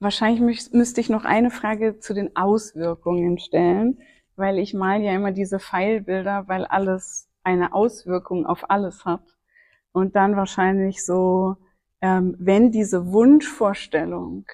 Wahrscheinlich 0.00 0.72
müsste 0.72 1.00
ich 1.00 1.08
noch 1.08 1.24
eine 1.24 1.50
Frage 1.52 2.00
zu 2.00 2.12
den 2.12 2.34
Auswirkungen 2.36 3.38
stellen, 3.38 4.00
weil 4.34 4.58
ich 4.58 4.74
mal 4.74 5.00
ja 5.02 5.12
immer 5.12 5.30
diese 5.32 5.60
Pfeilbilder, 5.60 6.48
weil 6.48 6.64
alles 6.64 7.28
eine 7.44 7.72
Auswirkung 7.72 8.44
auf 8.44 8.70
alles 8.70 9.04
hat. 9.04 9.22
Und 9.92 10.16
dann 10.16 10.36
wahrscheinlich 10.36 11.04
so, 11.04 11.56
ähm, 12.00 12.36
wenn 12.38 12.70
diese 12.70 13.12
Wunschvorstellung 13.12 14.46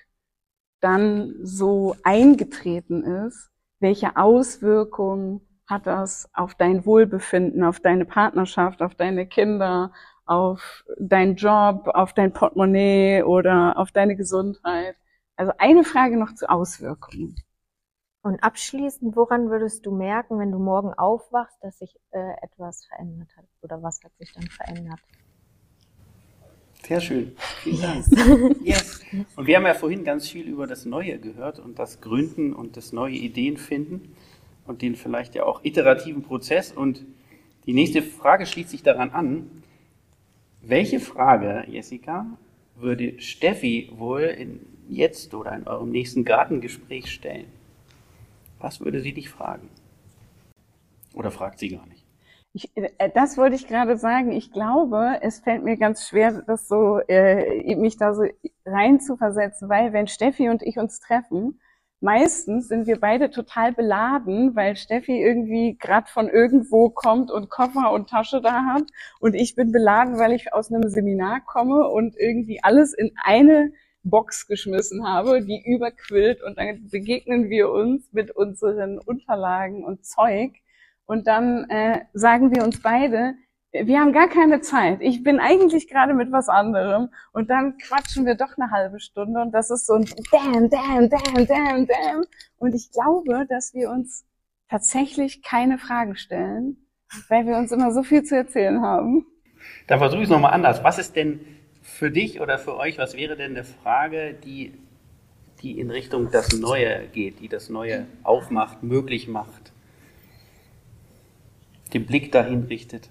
dann 0.80 1.34
so 1.42 1.96
eingetreten 2.02 3.02
ist, 3.02 3.50
welche 3.80 4.16
Auswirkungen 4.16 5.40
hat 5.66 5.86
das 5.86 6.28
auf 6.34 6.54
dein 6.54 6.84
Wohlbefinden, 6.84 7.64
auf 7.64 7.80
deine 7.80 8.04
Partnerschaft, 8.04 8.82
auf 8.82 8.94
deine 8.94 9.26
Kinder, 9.26 9.92
auf 10.26 10.84
deinen 10.98 11.36
Job, 11.36 11.88
auf 11.88 12.12
dein 12.12 12.32
Portemonnaie 12.32 13.22
oder 13.22 13.78
auf 13.78 13.92
deine 13.92 14.16
Gesundheit? 14.16 14.96
Also 15.36 15.52
eine 15.58 15.84
Frage 15.84 16.18
noch 16.18 16.34
zu 16.34 16.48
Auswirkungen. 16.48 17.34
Und 18.22 18.42
abschließend, 18.42 19.16
woran 19.16 19.50
würdest 19.50 19.84
du 19.84 19.90
merken, 19.94 20.38
wenn 20.38 20.50
du 20.50 20.58
morgen 20.58 20.94
aufwachst, 20.94 21.62
dass 21.62 21.78
sich 21.78 21.98
äh, 22.10 22.32
etwas 22.40 22.86
verändert 22.86 23.28
hat? 23.36 23.44
Oder 23.60 23.82
was 23.82 24.00
hat 24.02 24.16
sich 24.16 24.32
dann 24.32 24.46
verändert? 24.46 25.00
Sehr 26.86 27.00
schön. 27.00 27.32
Vielen 27.62 27.80
Dank. 27.80 28.56
Yes. 28.64 29.00
Und 29.36 29.46
wir 29.46 29.56
haben 29.56 29.64
ja 29.64 29.74
vorhin 29.74 30.04
ganz 30.04 30.28
viel 30.28 30.46
über 30.46 30.66
das 30.66 30.84
Neue 30.84 31.18
gehört 31.18 31.58
und 31.58 31.78
das 31.78 32.00
Gründen 32.00 32.52
und 32.52 32.76
das 32.76 32.92
neue 32.92 33.14
Ideen 33.14 33.56
finden 33.56 34.14
und 34.66 34.82
den 34.82 34.96
vielleicht 34.96 35.34
ja 35.34 35.44
auch 35.44 35.64
iterativen 35.64 36.22
Prozess. 36.22 36.72
Und 36.72 37.04
die 37.66 37.72
nächste 37.72 38.02
Frage 38.02 38.44
schließt 38.44 38.70
sich 38.70 38.82
daran 38.82 39.10
an. 39.10 39.50
Welche 40.60 41.00
Frage, 41.00 41.64
Jessica, 41.68 42.26
würde 42.76 43.20
Steffi 43.20 43.90
wohl 43.94 44.22
in 44.22 44.60
jetzt 44.88 45.32
oder 45.34 45.54
in 45.54 45.66
eurem 45.66 45.90
nächsten 45.90 46.24
Gartengespräch 46.24 47.10
stellen? 47.10 47.46
Was 48.58 48.80
würde 48.80 49.00
sie 49.00 49.12
dich 49.12 49.28
fragen? 49.28 49.68
Oder 51.14 51.30
fragt 51.30 51.58
sie 51.58 51.68
gar 51.68 51.86
nicht? 51.86 52.03
Ich, 52.56 52.70
äh, 52.76 53.10
das 53.12 53.36
wollte 53.36 53.56
ich 53.56 53.66
gerade 53.66 53.96
sagen. 53.96 54.30
Ich 54.32 54.52
glaube, 54.52 55.18
es 55.22 55.40
fällt 55.40 55.64
mir 55.64 55.76
ganz 55.76 56.08
schwer, 56.08 56.42
das 56.46 56.68
so, 56.68 57.00
äh, 57.08 57.74
mich 57.76 57.96
da 57.96 58.14
so 58.14 58.24
rein 58.64 59.00
zu 59.00 59.16
versetzen, 59.16 59.68
weil 59.68 59.92
wenn 59.92 60.06
Steffi 60.06 60.48
und 60.48 60.62
ich 60.62 60.78
uns 60.78 61.00
treffen, 61.00 61.60
meistens 62.00 62.68
sind 62.68 62.86
wir 62.86 63.00
beide 63.00 63.30
total 63.30 63.72
beladen, 63.72 64.54
weil 64.54 64.76
Steffi 64.76 65.20
irgendwie 65.20 65.76
gerade 65.78 66.06
von 66.08 66.28
irgendwo 66.28 66.90
kommt 66.90 67.32
und 67.32 67.50
Koffer 67.50 67.90
und 67.92 68.08
Tasche 68.08 68.40
da 68.40 68.64
hat. 68.66 68.84
Und 69.18 69.34
ich 69.34 69.56
bin 69.56 69.72
beladen, 69.72 70.18
weil 70.18 70.32
ich 70.32 70.52
aus 70.52 70.72
einem 70.72 70.88
Seminar 70.88 71.40
komme 71.44 71.88
und 71.88 72.16
irgendwie 72.16 72.62
alles 72.62 72.94
in 72.94 73.10
eine 73.24 73.72
Box 74.04 74.46
geschmissen 74.46 75.04
habe, 75.04 75.42
die 75.44 75.60
überquillt. 75.66 76.40
Und 76.42 76.58
dann 76.58 76.88
begegnen 76.88 77.50
wir 77.50 77.70
uns 77.70 78.12
mit 78.12 78.30
unseren 78.30 78.98
Unterlagen 78.98 79.84
und 79.84 80.04
Zeug 80.04 80.52
und 81.06 81.26
dann 81.26 81.68
äh, 81.70 82.00
sagen 82.12 82.54
wir 82.54 82.64
uns 82.64 82.80
beide, 82.80 83.34
wir 83.72 83.98
haben 83.98 84.12
gar 84.12 84.28
keine 84.28 84.60
Zeit. 84.60 85.00
Ich 85.00 85.24
bin 85.24 85.40
eigentlich 85.40 85.88
gerade 85.88 86.14
mit 86.14 86.30
was 86.30 86.48
anderem 86.48 87.08
und 87.32 87.50
dann 87.50 87.76
quatschen 87.78 88.24
wir 88.24 88.36
doch 88.36 88.56
eine 88.56 88.70
halbe 88.70 89.00
Stunde 89.00 89.40
und 89.40 89.52
das 89.52 89.70
ist 89.70 89.86
so 89.86 89.94
ein 89.94 90.08
Damn, 90.30 90.70
damn, 90.70 91.08
damn, 91.10 91.46
damn, 91.46 91.86
damn. 91.86 92.24
Und 92.56 92.74
ich 92.74 92.92
glaube, 92.92 93.46
dass 93.48 93.74
wir 93.74 93.90
uns 93.90 94.24
tatsächlich 94.68 95.42
keine 95.42 95.78
Fragen 95.78 96.16
stellen, 96.16 96.86
weil 97.28 97.46
wir 97.46 97.56
uns 97.56 97.72
immer 97.72 97.92
so 97.92 98.02
viel 98.04 98.22
zu 98.22 98.36
erzählen 98.36 98.80
haben. 98.80 99.26
Dann 99.88 99.98
versuche 99.98 100.20
ich 100.20 100.24
es 100.24 100.30
nochmal 100.30 100.52
anders. 100.52 100.84
Was 100.84 100.98
ist 100.98 101.16
denn 101.16 101.40
für 101.82 102.10
dich 102.10 102.40
oder 102.40 102.58
für 102.58 102.76
euch, 102.76 102.98
was 102.98 103.16
wäre 103.16 103.36
denn 103.36 103.52
eine 103.52 103.64
Frage, 103.64 104.34
die, 104.34 104.72
die 105.62 105.78
in 105.80 105.90
Richtung 105.90 106.30
das 106.30 106.52
Neue 106.52 107.08
geht, 107.08 107.40
die 107.40 107.48
das 107.48 107.68
Neue 107.70 108.06
aufmacht, 108.22 108.82
möglich 108.82 109.28
macht, 109.28 109.73
den 111.94 112.06
Blick 112.06 112.32
dahin 112.32 112.64
richtet? 112.64 113.08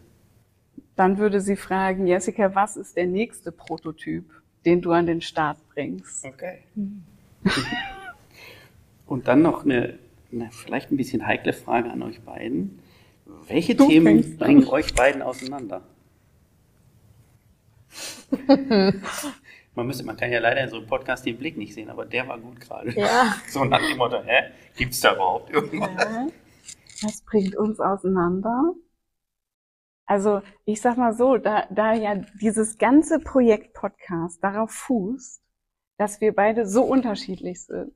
Dann 0.95 1.17
würde 1.17 1.41
sie 1.41 1.55
fragen, 1.55 2.05
Jessica, 2.05 2.53
was 2.53 2.77
ist 2.77 2.95
der 2.97 3.07
nächste 3.07 3.51
Prototyp, 3.51 4.29
den 4.65 4.81
du 4.81 4.91
an 4.91 5.07
den 5.07 5.21
Start 5.21 5.57
bringst? 5.73 6.25
Okay. 6.25 6.59
Und 9.05 9.27
dann 9.27 9.41
noch 9.41 9.65
eine, 9.65 9.97
eine 10.31 10.51
vielleicht 10.51 10.91
ein 10.91 10.97
bisschen 10.97 11.25
heikle 11.25 11.53
Frage 11.53 11.89
an 11.89 12.03
euch 12.03 12.21
beiden. 12.21 12.79
Welche 13.47 13.75
Du 13.75 13.87
Themen 13.87 14.37
bringen 14.37 14.67
euch 14.67 14.93
beiden 14.93 15.21
auseinander? 15.21 15.81
Man, 19.75 19.87
müsste, 19.87 20.03
man 20.03 20.15
kann 20.15 20.31
ja 20.31 20.39
leider 20.39 20.61
in 20.63 20.69
so 20.69 20.77
einem 20.77 20.85
Podcast 20.85 21.25
den 21.25 21.35
Blick 21.35 21.57
nicht 21.57 21.73
sehen, 21.73 21.89
aber 21.89 22.05
der 22.05 22.27
war 22.27 22.37
gut 22.37 22.59
gerade. 22.59 22.91
Ja. 22.91 23.35
So 23.49 23.65
nach 23.65 23.79
dem 23.79 23.97
Motto, 23.97 24.21
hä? 24.23 24.51
Gibt's 24.77 24.99
da 25.01 25.15
überhaupt 25.15 25.49
irgendwas? 25.49 25.89
Ja. 25.97 26.27
Was 27.01 27.23
bringt 27.23 27.55
uns 27.55 27.79
auseinander? 27.79 28.73
Also 30.05 30.41
ich 30.65 30.81
sag 30.81 30.97
mal 30.97 31.13
so, 31.13 31.37
da, 31.37 31.65
da 31.71 31.93
ja 31.93 32.15
dieses 32.41 32.77
ganze 32.77 33.19
Projekt 33.19 33.73
Podcast 33.73 34.43
darauf 34.43 34.71
fußt, 34.71 35.41
dass 35.97 36.21
wir 36.21 36.33
beide 36.35 36.65
so 36.67 36.83
unterschiedlich 36.83 37.65
sind, 37.65 37.93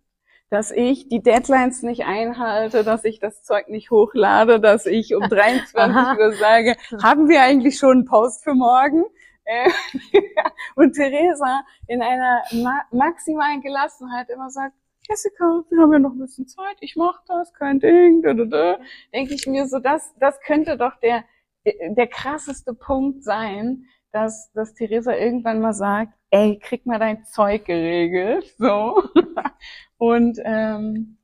dass 0.49 0.71
ich 0.71 1.09
die 1.09 1.21
Deadlines 1.21 1.83
nicht 1.83 2.05
einhalte, 2.05 2.83
dass 2.83 3.03
ich 3.03 3.19
das 3.19 3.43
Zeug 3.43 3.67
nicht 3.67 3.91
hochlade, 3.91 4.59
dass 4.59 4.85
ich 4.85 5.15
um 5.15 5.23
23 5.29 6.19
Uhr 6.19 6.31
sage, 6.39 6.77
haben 7.03 7.27
wir 7.27 7.41
eigentlich 7.41 7.77
schon 7.77 7.97
einen 7.97 8.05
Post 8.05 8.43
für 8.43 8.53
morgen? 8.53 9.03
Äh, 9.43 9.69
und 10.75 10.93
Theresa 10.93 11.63
in 11.87 12.01
einer 12.01 12.43
ma 12.53 12.81
maximalen 12.91 13.61
Gelassenheit 13.61 14.29
immer 14.29 14.49
sagt, 14.49 14.75
Jessica, 15.09 15.63
wir 15.69 15.79
haben 15.79 15.93
ja 15.93 15.99
noch 15.99 16.11
ein 16.11 16.19
bisschen 16.19 16.47
Zeit, 16.47 16.77
ich 16.81 16.95
mach 16.95 17.23
das, 17.25 17.53
kein 17.53 17.79
Ding, 17.79 18.21
da, 18.21 18.33
da, 18.33 18.45
da. 18.45 18.79
denke 19.13 19.33
ich 19.33 19.47
mir 19.47 19.67
so, 19.67 19.79
das, 19.79 20.13
das 20.19 20.39
könnte 20.41 20.77
doch 20.77 20.95
der, 20.99 21.23
der 21.65 22.07
krasseste 22.07 22.73
Punkt 22.73 23.23
sein, 23.23 23.85
dass, 24.11 24.51
dass 24.53 24.73
Theresa 24.73 25.13
irgendwann 25.15 25.61
mal 25.61 25.73
sagt, 25.73 26.13
ey, 26.31 26.59
krieg 26.59 26.85
mal 26.85 26.99
dein 26.99 27.23
Zeug 27.25 27.65
geregelt, 27.65 28.53
so. 28.57 29.03
Und 29.97 30.39
ähm, 30.43 31.17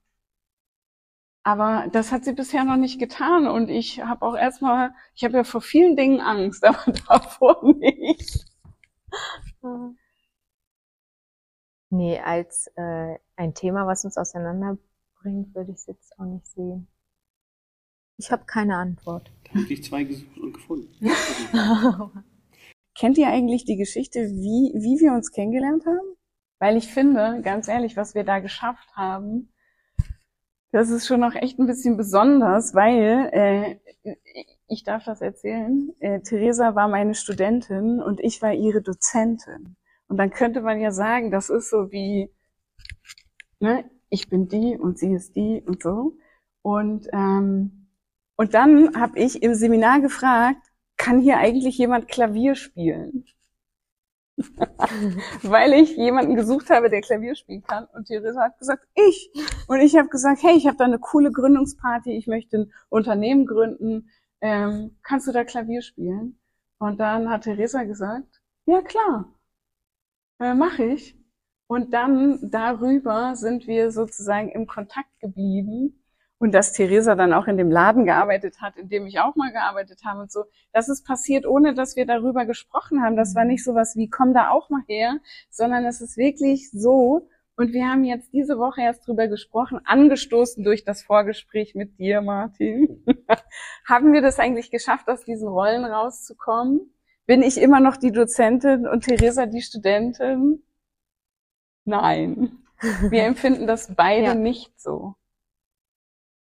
aber 1.43 1.87
das 1.91 2.11
hat 2.11 2.23
sie 2.23 2.33
bisher 2.33 2.63
noch 2.63 2.77
nicht 2.77 2.99
getan 2.99 3.47
und 3.47 3.69
ich 3.69 4.01
habe 4.01 4.25
auch 4.25 4.35
erstmal, 4.35 4.93
ich 5.13 5.25
habe 5.25 5.37
ja 5.37 5.43
vor 5.43 5.61
vielen 5.61 5.97
Dingen 5.97 6.21
Angst, 6.21 6.63
aber 6.65 6.91
davor 7.07 7.63
nicht. 7.75 8.45
Nee, 11.93 12.19
als 12.19 12.71
äh, 12.75 13.19
ein 13.35 13.53
Thema, 13.53 13.85
was 13.85 14.03
uns 14.03 14.17
auseinanderbringt, 14.17 15.53
würde 15.53 15.69
ich 15.69 15.77
es 15.77 15.85
jetzt 15.85 16.17
auch 16.17 16.25
nicht 16.25 16.47
sehen. 16.47 16.87
Ich 18.17 18.31
habe 18.31 18.45
keine 18.45 18.77
Antwort. 18.77 19.31
Da 19.43 19.59
habe 19.59 19.71
ich 19.71 19.83
zwei 19.83 20.03
gesucht 20.03 20.39
und 20.39 20.53
gefunden. 20.53 20.91
Kennt 22.97 23.19
ihr 23.19 23.27
eigentlich 23.27 23.65
die 23.65 23.75
Geschichte, 23.75 24.21
wie, 24.21 24.73
wie 24.73 24.99
wir 25.01 25.13
uns 25.13 25.31
kennengelernt 25.31 25.85
haben? 25.85 26.15
Weil 26.57 26.77
ich 26.77 26.91
finde, 26.91 27.41
ganz 27.43 27.67
ehrlich, 27.67 27.95
was 27.95 28.15
wir 28.15 28.23
da 28.23 28.39
geschafft 28.39 28.89
haben, 28.95 29.53
das 30.71 30.89
ist 30.89 31.05
schon 31.05 31.19
noch 31.19 31.35
echt 31.35 31.59
ein 31.59 31.67
bisschen 31.67 31.95
besonders, 31.95 32.73
weil 32.73 33.79
äh, 34.03 34.15
ich 34.67 34.83
darf 34.83 35.05
das 35.05 35.21
erzählen. 35.21 35.93
Äh, 35.99 36.21
Theresa 36.21 36.73
war 36.73 36.87
meine 36.87 37.13
Studentin 37.13 38.01
und 38.01 38.19
ich 38.19 38.41
war 38.41 38.51
ihre 38.51 38.81
Dozentin. 38.81 39.75
Und 40.13 40.17
dann 40.17 40.29
könnte 40.29 40.61
man 40.61 40.79
ja 40.79 40.91
sagen, 40.91 41.31
das 41.31 41.49
ist 41.49 41.71
so 41.71 41.91
wie, 41.91 42.31
ne, 43.59 43.89
ich 44.09 44.29
bin 44.29 44.47
die 44.47 44.77
und 44.77 44.99
sie 44.99 45.11
ist 45.11 45.35
die 45.35 45.63
und 45.65 45.81
so. 45.81 46.17
Und 46.61 47.07
ähm, 47.11 47.87
und 48.35 48.53
dann 48.53 48.95
habe 48.95 49.17
ich 49.17 49.41
im 49.41 49.55
Seminar 49.55 50.01
gefragt, 50.01 50.61
kann 50.97 51.19
hier 51.19 51.37
eigentlich 51.39 51.79
jemand 51.79 52.09
Klavier 52.09 52.53
spielen? 52.53 53.25
Weil 55.41 55.73
ich 55.73 55.97
jemanden 55.97 56.35
gesucht 56.35 56.69
habe, 56.69 56.91
der 56.91 57.01
Klavier 57.01 57.33
spielen 57.33 57.63
kann. 57.63 57.85
Und 57.85 58.05
Theresa 58.05 58.43
hat 58.43 58.59
gesagt, 58.59 58.85
ich. 58.93 59.31
Und 59.67 59.79
ich 59.79 59.97
habe 59.97 60.09
gesagt, 60.09 60.43
hey, 60.43 60.55
ich 60.55 60.67
habe 60.67 60.77
da 60.77 60.85
eine 60.85 60.99
coole 60.99 61.31
Gründungsparty, 61.31 62.11
ich 62.11 62.27
möchte 62.27 62.57
ein 62.57 62.73
Unternehmen 62.89 63.47
gründen. 63.47 64.11
Ähm, 64.41 64.95
kannst 65.01 65.27
du 65.27 65.31
da 65.31 65.43
Klavier 65.43 65.81
spielen? 65.81 66.37
Und 66.77 66.99
dann 66.99 67.31
hat 67.31 67.45
Theresa 67.45 67.81
gesagt, 67.81 68.43
ja 68.67 68.83
klar, 68.83 69.33
äh, 70.43 70.53
mache 70.53 70.83
ich. 70.83 71.17
Und 71.67 71.93
dann 71.93 72.51
darüber 72.51 73.35
sind 73.35 73.67
wir 73.67 73.91
sozusagen 73.91 74.49
im 74.49 74.67
Kontakt 74.67 75.19
geblieben 75.19 76.03
und 76.43 76.51
dass 76.51 76.73
Theresa 76.73 77.15
dann 77.15 77.31
auch 77.31 77.47
in 77.47 77.55
dem 77.55 77.71
Laden 77.71 78.05
gearbeitet 78.05 78.59
hat, 78.59 78.75
in 78.75 78.89
dem 78.89 79.07
ich 79.07 79.21
auch 79.21 79.35
mal 79.35 79.53
gearbeitet 79.53 80.01
habe 80.03 80.19
und 80.19 80.31
so. 80.31 80.43
Das 80.73 80.89
ist 80.89 81.05
passiert, 81.05 81.45
ohne 81.45 81.73
dass 81.73 81.95
wir 81.95 82.05
darüber 82.05 82.45
gesprochen 82.45 83.01
haben. 83.01 83.15
Das 83.15 83.33
war 83.33 83.45
nicht 83.45 83.63
sowas 83.63 83.95
wie, 83.95 84.09
komm 84.09 84.33
da 84.33 84.49
auch 84.49 84.69
mal 84.69 84.83
her, 84.87 85.19
sondern 85.49 85.85
es 85.85 86.01
ist 86.01 86.17
wirklich 86.17 86.69
so. 86.69 87.29
Und 87.55 87.71
wir 87.71 87.87
haben 87.87 88.03
jetzt 88.03 88.33
diese 88.33 88.57
Woche 88.57 88.81
erst 88.81 89.07
drüber 89.07 89.29
gesprochen, 89.29 89.79
angestoßen 89.85 90.65
durch 90.65 90.83
das 90.83 91.01
Vorgespräch 91.03 91.75
mit 91.75 91.97
dir, 91.97 92.19
Martin. 92.19 93.05
haben 93.87 94.11
wir 94.11 94.21
das 94.21 94.37
eigentlich 94.37 94.69
geschafft, 94.69 95.07
aus 95.07 95.23
diesen 95.23 95.47
Rollen 95.47 95.85
rauszukommen? 95.85 96.92
Bin 97.25 97.41
ich 97.41 97.57
immer 97.59 97.79
noch 97.79 97.97
die 97.97 98.11
Dozentin 98.11 98.87
und 98.87 99.05
Theresa 99.05 99.45
die 99.45 99.61
Studentin? 99.61 100.63
Nein. 101.85 102.63
Wir 103.09 103.23
empfinden 103.25 103.67
das 103.67 103.95
beide 103.95 104.27
ja. 104.27 104.35
nicht 104.35 104.79
so. 104.79 105.15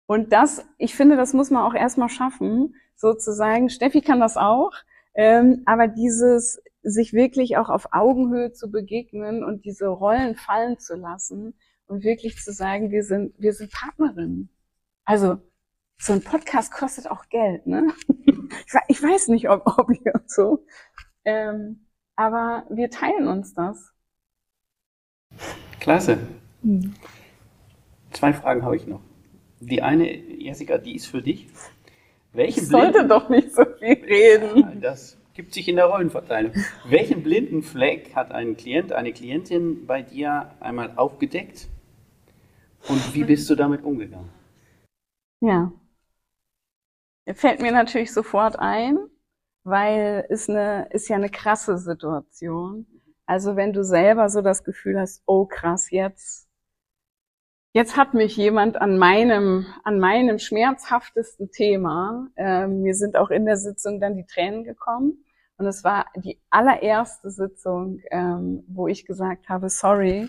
Und 0.07 0.33
das, 0.33 0.65
ich 0.79 0.95
finde, 0.95 1.17
das 1.17 1.35
muss 1.35 1.51
man 1.51 1.63
auch 1.63 1.75
erstmal 1.75 2.09
schaffen, 2.09 2.75
sozusagen. 2.97 3.71
Steffi 3.71 4.01
kann 4.01 4.21
das 4.21 4.37
auch, 4.37 4.73
ähm, 5.15 5.63
aber 5.67 5.89
dieses 5.89 6.61
sich 6.83 7.13
wirklich 7.13 7.57
auch 7.57 7.69
auf 7.69 7.89
Augenhöhe 7.93 8.53
zu 8.53 8.71
begegnen 8.71 9.45
und 9.45 9.65
diese 9.65 9.87
Rollen 9.87 10.35
fallen 10.37 10.79
zu 10.79 10.97
lassen 10.97 11.55
und 11.87 12.05
wirklich 12.05 12.37
zu 12.39 12.53
sagen, 12.53 12.91
wir 12.91 13.05
sind, 13.05 13.35
wir 13.39 13.53
sind 13.53 13.73
Partnerinnen. 13.73 14.51
Also 15.05 15.39
so 16.01 16.15
ein 16.15 16.23
Podcast 16.23 16.73
kostet 16.73 17.11
auch 17.11 17.29
Geld, 17.29 17.67
ne? 17.67 17.93
Ich, 18.89 19.01
weiß 19.01 19.29
nicht, 19.29 19.49
ob, 19.49 19.63
ob 19.79 19.91
ihr 19.91 20.13
so. 20.27 20.65
Ähm, 21.25 21.87
aber 22.17 22.67
wir 22.69 22.91
teilen 22.91 23.29
uns 23.29 23.55
das. 23.55 23.93
Klasse. 25.79 26.19
Hm. 26.63 26.95
Zwei 28.11 28.33
Fragen 28.33 28.65
habe 28.65 28.77
ich 28.77 28.87
noch. 28.87 29.01
Die 29.61 29.83
eine, 29.83 30.13
Jessica, 30.13 30.79
die 30.79 30.97
ist 30.97 31.07
für 31.07 31.23
dich. 31.23 31.47
Welche 32.33 32.61
ich 32.61 32.69
sollte 32.69 33.07
doch 33.07 33.29
nicht 33.29 33.55
so 33.55 33.65
viel 33.79 34.05
reden. 34.05 34.59
Ja, 34.59 34.73
das 34.81 35.17
gibt 35.35 35.55
sich 35.55 35.69
in 35.69 35.77
der 35.77 35.87
Rollenverteilung. 35.87 36.53
Welchen 36.87 37.23
blinden 37.23 37.63
Fleck 37.63 38.17
hat 38.17 38.33
ein 38.33 38.57
Klient, 38.57 38.93
eine 38.93 39.13
Klientin 39.13 39.87
bei 39.87 40.03
dir 40.03 40.55
einmal 40.61 40.93
aufgedeckt? 40.97 41.69
Und 42.89 43.15
wie 43.15 43.25
bist 43.25 43.49
du 43.49 43.55
damit 43.55 43.85
umgegangen? 43.85 44.31
Ja. 45.41 45.73
Fällt 47.27 47.61
mir 47.61 47.73
natürlich 47.73 48.13
sofort 48.13 48.59
ein, 48.59 48.99
weil 49.63 50.27
es 50.31 50.49
eine, 50.49 50.89
ist 50.91 51.09
ja 51.09 51.17
eine 51.17 51.31
krasse 51.31 51.79
Situation. 51.79 52.87
Also 53.27 53.57
wenn 53.57 53.73
du 53.73 53.85
selber 53.85 54.29
so 54.29 54.43
das 54.43 54.65
Gefühl 54.65 54.99
hast, 54.99 55.23
oh 55.27 55.47
krass, 55.47 55.91
jetzt 55.91 56.51
Jetzt 57.73 57.97
hat 57.97 58.15
mich 58.15 58.37
jemand 58.37 58.81
an 58.81 58.99
meinem, 58.99 59.65
an 59.85 60.01
meinem 60.01 60.41
schmerzhaftesten 60.41 61.53
Thema, 61.53 62.27
äh, 62.35 62.67
mir 62.67 62.95
sind 62.97 63.17
auch 63.17 63.31
in 63.31 63.47
der 63.47 63.57
Sitzung 63.57 64.01
dann 64.01 64.17
die 64.17 64.27
Tränen 64.27 64.65
gekommen. 64.65 65.25
Und 65.57 65.67
es 65.67 65.85
war 65.85 66.07
die 66.17 66.41
allererste 66.51 67.31
Sitzung, 67.31 68.01
ähm, 68.11 68.65
wo 68.67 68.89
ich 68.89 69.07
gesagt 69.07 69.49
habe, 69.49 69.69
sorry, 69.69 70.29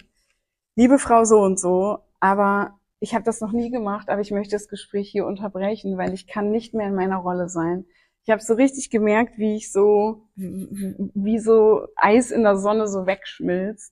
liebe 0.75 0.99
Frau 0.99 1.23
so 1.23 1.39
und 1.39 1.59
so, 1.59 1.99
aber 2.19 2.79
ich 3.01 3.15
habe 3.15 3.25
das 3.25 3.41
noch 3.41 3.51
nie 3.51 3.71
gemacht, 3.71 4.09
aber 4.09 4.21
ich 4.21 4.29
möchte 4.29 4.55
das 4.55 4.67
Gespräch 4.67 5.09
hier 5.09 5.25
unterbrechen, 5.25 5.97
weil 5.97 6.13
ich 6.13 6.27
kann 6.27 6.51
nicht 6.51 6.75
mehr 6.75 6.87
in 6.87 6.95
meiner 6.95 7.17
Rolle 7.17 7.49
sein. 7.49 7.85
Ich 8.23 8.29
habe 8.29 8.43
so 8.43 8.53
richtig 8.53 8.91
gemerkt, 8.91 9.39
wie 9.39 9.55
ich 9.55 9.71
so, 9.71 10.29
wie 10.35 11.39
so 11.39 11.87
Eis 11.95 12.29
in 12.29 12.43
der 12.43 12.57
Sonne 12.57 12.87
so 12.87 13.07
wegschmilzt. 13.07 13.91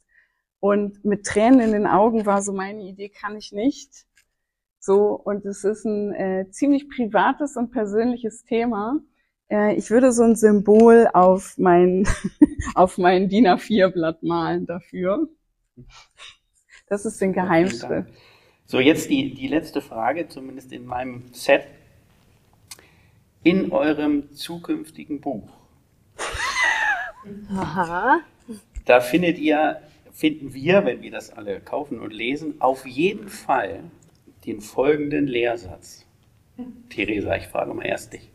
Und 0.59 1.03
mit 1.03 1.25
Tränen 1.25 1.59
in 1.59 1.71
den 1.71 1.87
Augen 1.87 2.27
war 2.27 2.43
so 2.43 2.53
meine 2.53 2.83
Idee, 2.83 3.09
kann 3.09 3.35
ich 3.35 3.51
nicht. 3.51 4.05
So, 4.79 5.13
und 5.15 5.43
es 5.43 5.63
ist 5.63 5.85
ein 5.85 6.13
äh, 6.13 6.49
ziemlich 6.51 6.87
privates 6.87 7.57
und 7.57 7.71
persönliches 7.71 8.43
Thema. 8.43 8.99
Äh, 9.49 9.73
ich 9.73 9.89
würde 9.89 10.11
so 10.11 10.21
ein 10.21 10.35
Symbol 10.35 11.09
auf 11.11 11.55
mein, 11.57 12.07
auf 12.75 12.99
mein 12.99 13.27
DIN 13.27 13.47
A4-Blatt 13.47 14.21
malen 14.21 14.67
dafür. 14.67 15.27
Das 16.87 17.05
ist 17.05 17.19
den 17.21 17.33
Geheimschritt. 17.33 18.05
So, 18.71 18.79
jetzt 18.79 19.09
die, 19.09 19.33
die 19.33 19.47
letzte 19.47 19.81
Frage, 19.81 20.27
zumindest 20.27 20.71
in 20.71 20.85
meinem 20.85 21.23
Set. 21.33 21.65
In 23.41 23.71
eurem 23.71 24.31
zukünftigen 24.31 25.19
Buch. 25.21 25.49
Aha. 27.49 28.19
Da 28.85 28.99
findet 28.99 29.39
ihr 29.39 29.81
finden 30.11 30.53
wir, 30.53 30.85
wenn 30.85 31.01
wir 31.01 31.09
das 31.09 31.31
alle 31.31 31.61
kaufen 31.61 31.99
und 31.99 32.13
lesen, 32.13 32.61
auf 32.61 32.85
jeden 32.85 33.27
Fall 33.27 33.89
den 34.45 34.61
folgenden 34.61 35.25
Lehrsatz. 35.25 36.05
Theresa, 36.89 37.37
ich 37.37 37.47
frage 37.47 37.73
mal 37.73 37.87
erst 37.87 38.13
dich. 38.13 38.29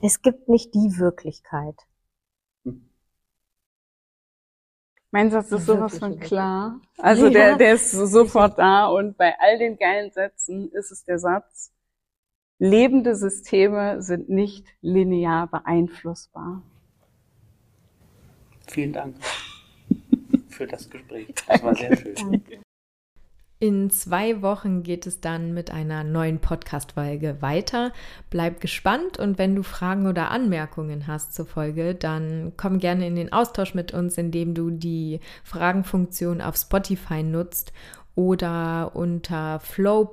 Es 0.00 0.22
gibt 0.22 0.48
nicht 0.48 0.74
die 0.74 0.96
Wirklichkeit. 0.96 1.74
Hm. 2.64 2.88
Mein 5.10 5.30
Satz 5.30 5.52
ist 5.52 5.66
sowas 5.66 5.98
von 5.98 6.18
klar. 6.18 6.80
Also 6.98 7.30
der, 7.30 7.56
der 7.56 7.74
ist 7.74 7.90
sofort 7.92 8.58
da 8.58 8.86
und 8.86 9.16
bei 9.16 9.34
all 9.38 9.58
den 9.58 9.78
geilen 9.78 10.10
Sätzen 10.10 10.70
ist 10.72 10.90
es 10.90 11.04
der 11.04 11.18
Satz, 11.18 11.72
lebende 12.58 13.14
Systeme 13.14 14.02
sind 14.02 14.28
nicht 14.28 14.66
linear 14.80 15.46
beeinflussbar. 15.46 16.62
Vielen 18.68 18.92
Dank 18.92 19.16
für 20.48 20.66
das 20.66 20.90
Gespräch. 20.90 21.28
Das 21.46 21.62
war 21.62 21.74
sehr 21.74 21.96
schön. 21.96 22.42
In 23.58 23.88
zwei 23.88 24.42
Wochen 24.42 24.82
geht 24.82 25.06
es 25.06 25.22
dann 25.22 25.54
mit 25.54 25.70
einer 25.70 26.04
neuen 26.04 26.40
Podcast-Folge 26.40 27.40
weiter. 27.40 27.92
Bleib 28.28 28.60
gespannt 28.60 29.18
und 29.18 29.38
wenn 29.38 29.56
du 29.56 29.62
Fragen 29.62 30.06
oder 30.06 30.30
Anmerkungen 30.30 31.06
hast 31.06 31.34
zur 31.34 31.46
Folge, 31.46 31.94
dann 31.94 32.52
komm 32.58 32.78
gerne 32.80 33.06
in 33.06 33.16
den 33.16 33.32
Austausch 33.32 33.72
mit 33.72 33.94
uns, 33.94 34.18
indem 34.18 34.54
du 34.54 34.70
die 34.70 35.20
Fragenfunktion 35.42 36.42
auf 36.42 36.56
Spotify 36.56 37.22
nutzt 37.22 37.72
oder 38.14 38.94
unter 38.94 39.58
Flow. 39.60 40.04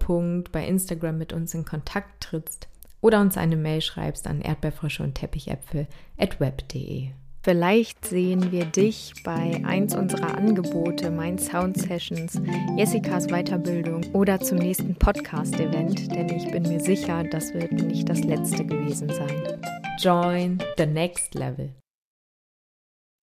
bei 0.52 0.66
Instagram 0.66 1.18
mit 1.18 1.34
uns 1.34 1.54
in 1.54 1.66
Kontakt 1.66 2.24
trittst 2.24 2.70
oder 3.02 3.20
uns 3.20 3.36
eine 3.36 3.58
Mail 3.58 3.82
schreibst 3.82 4.26
an 4.26 4.40
erdbeerfrische 4.40 5.04
und 5.04 5.16
Teppichäpfel 5.16 5.88
at 6.18 6.40
web.de. 6.40 7.10
Vielleicht 7.44 8.06
sehen 8.06 8.54
wir 8.54 8.64
dich 8.64 9.12
bei 9.26 9.62
eins 9.66 9.94
unserer 9.94 10.38
Angebote, 10.38 11.12
Mein 11.12 11.38
Sound 11.38 11.78
Sessions, 11.78 12.42
Jessicas 12.78 13.28
Weiterbildung 13.28 14.02
oder 14.14 14.40
zum 14.40 14.60
nächsten 14.60 14.96
Podcast-Event, 14.96 16.10
denn 16.16 16.30
ich 16.30 16.50
bin 16.50 16.64
mir 16.64 16.80
sicher, 16.80 17.26
das 17.26 17.54
wird 17.54 17.74
nicht 17.74 18.08
das 18.08 18.24
letzte 18.24 18.66
gewesen 18.66 19.10
sein. 19.10 19.60
Join 20.00 20.58
the 20.78 20.86
next 20.86 21.36
level. 21.36 21.83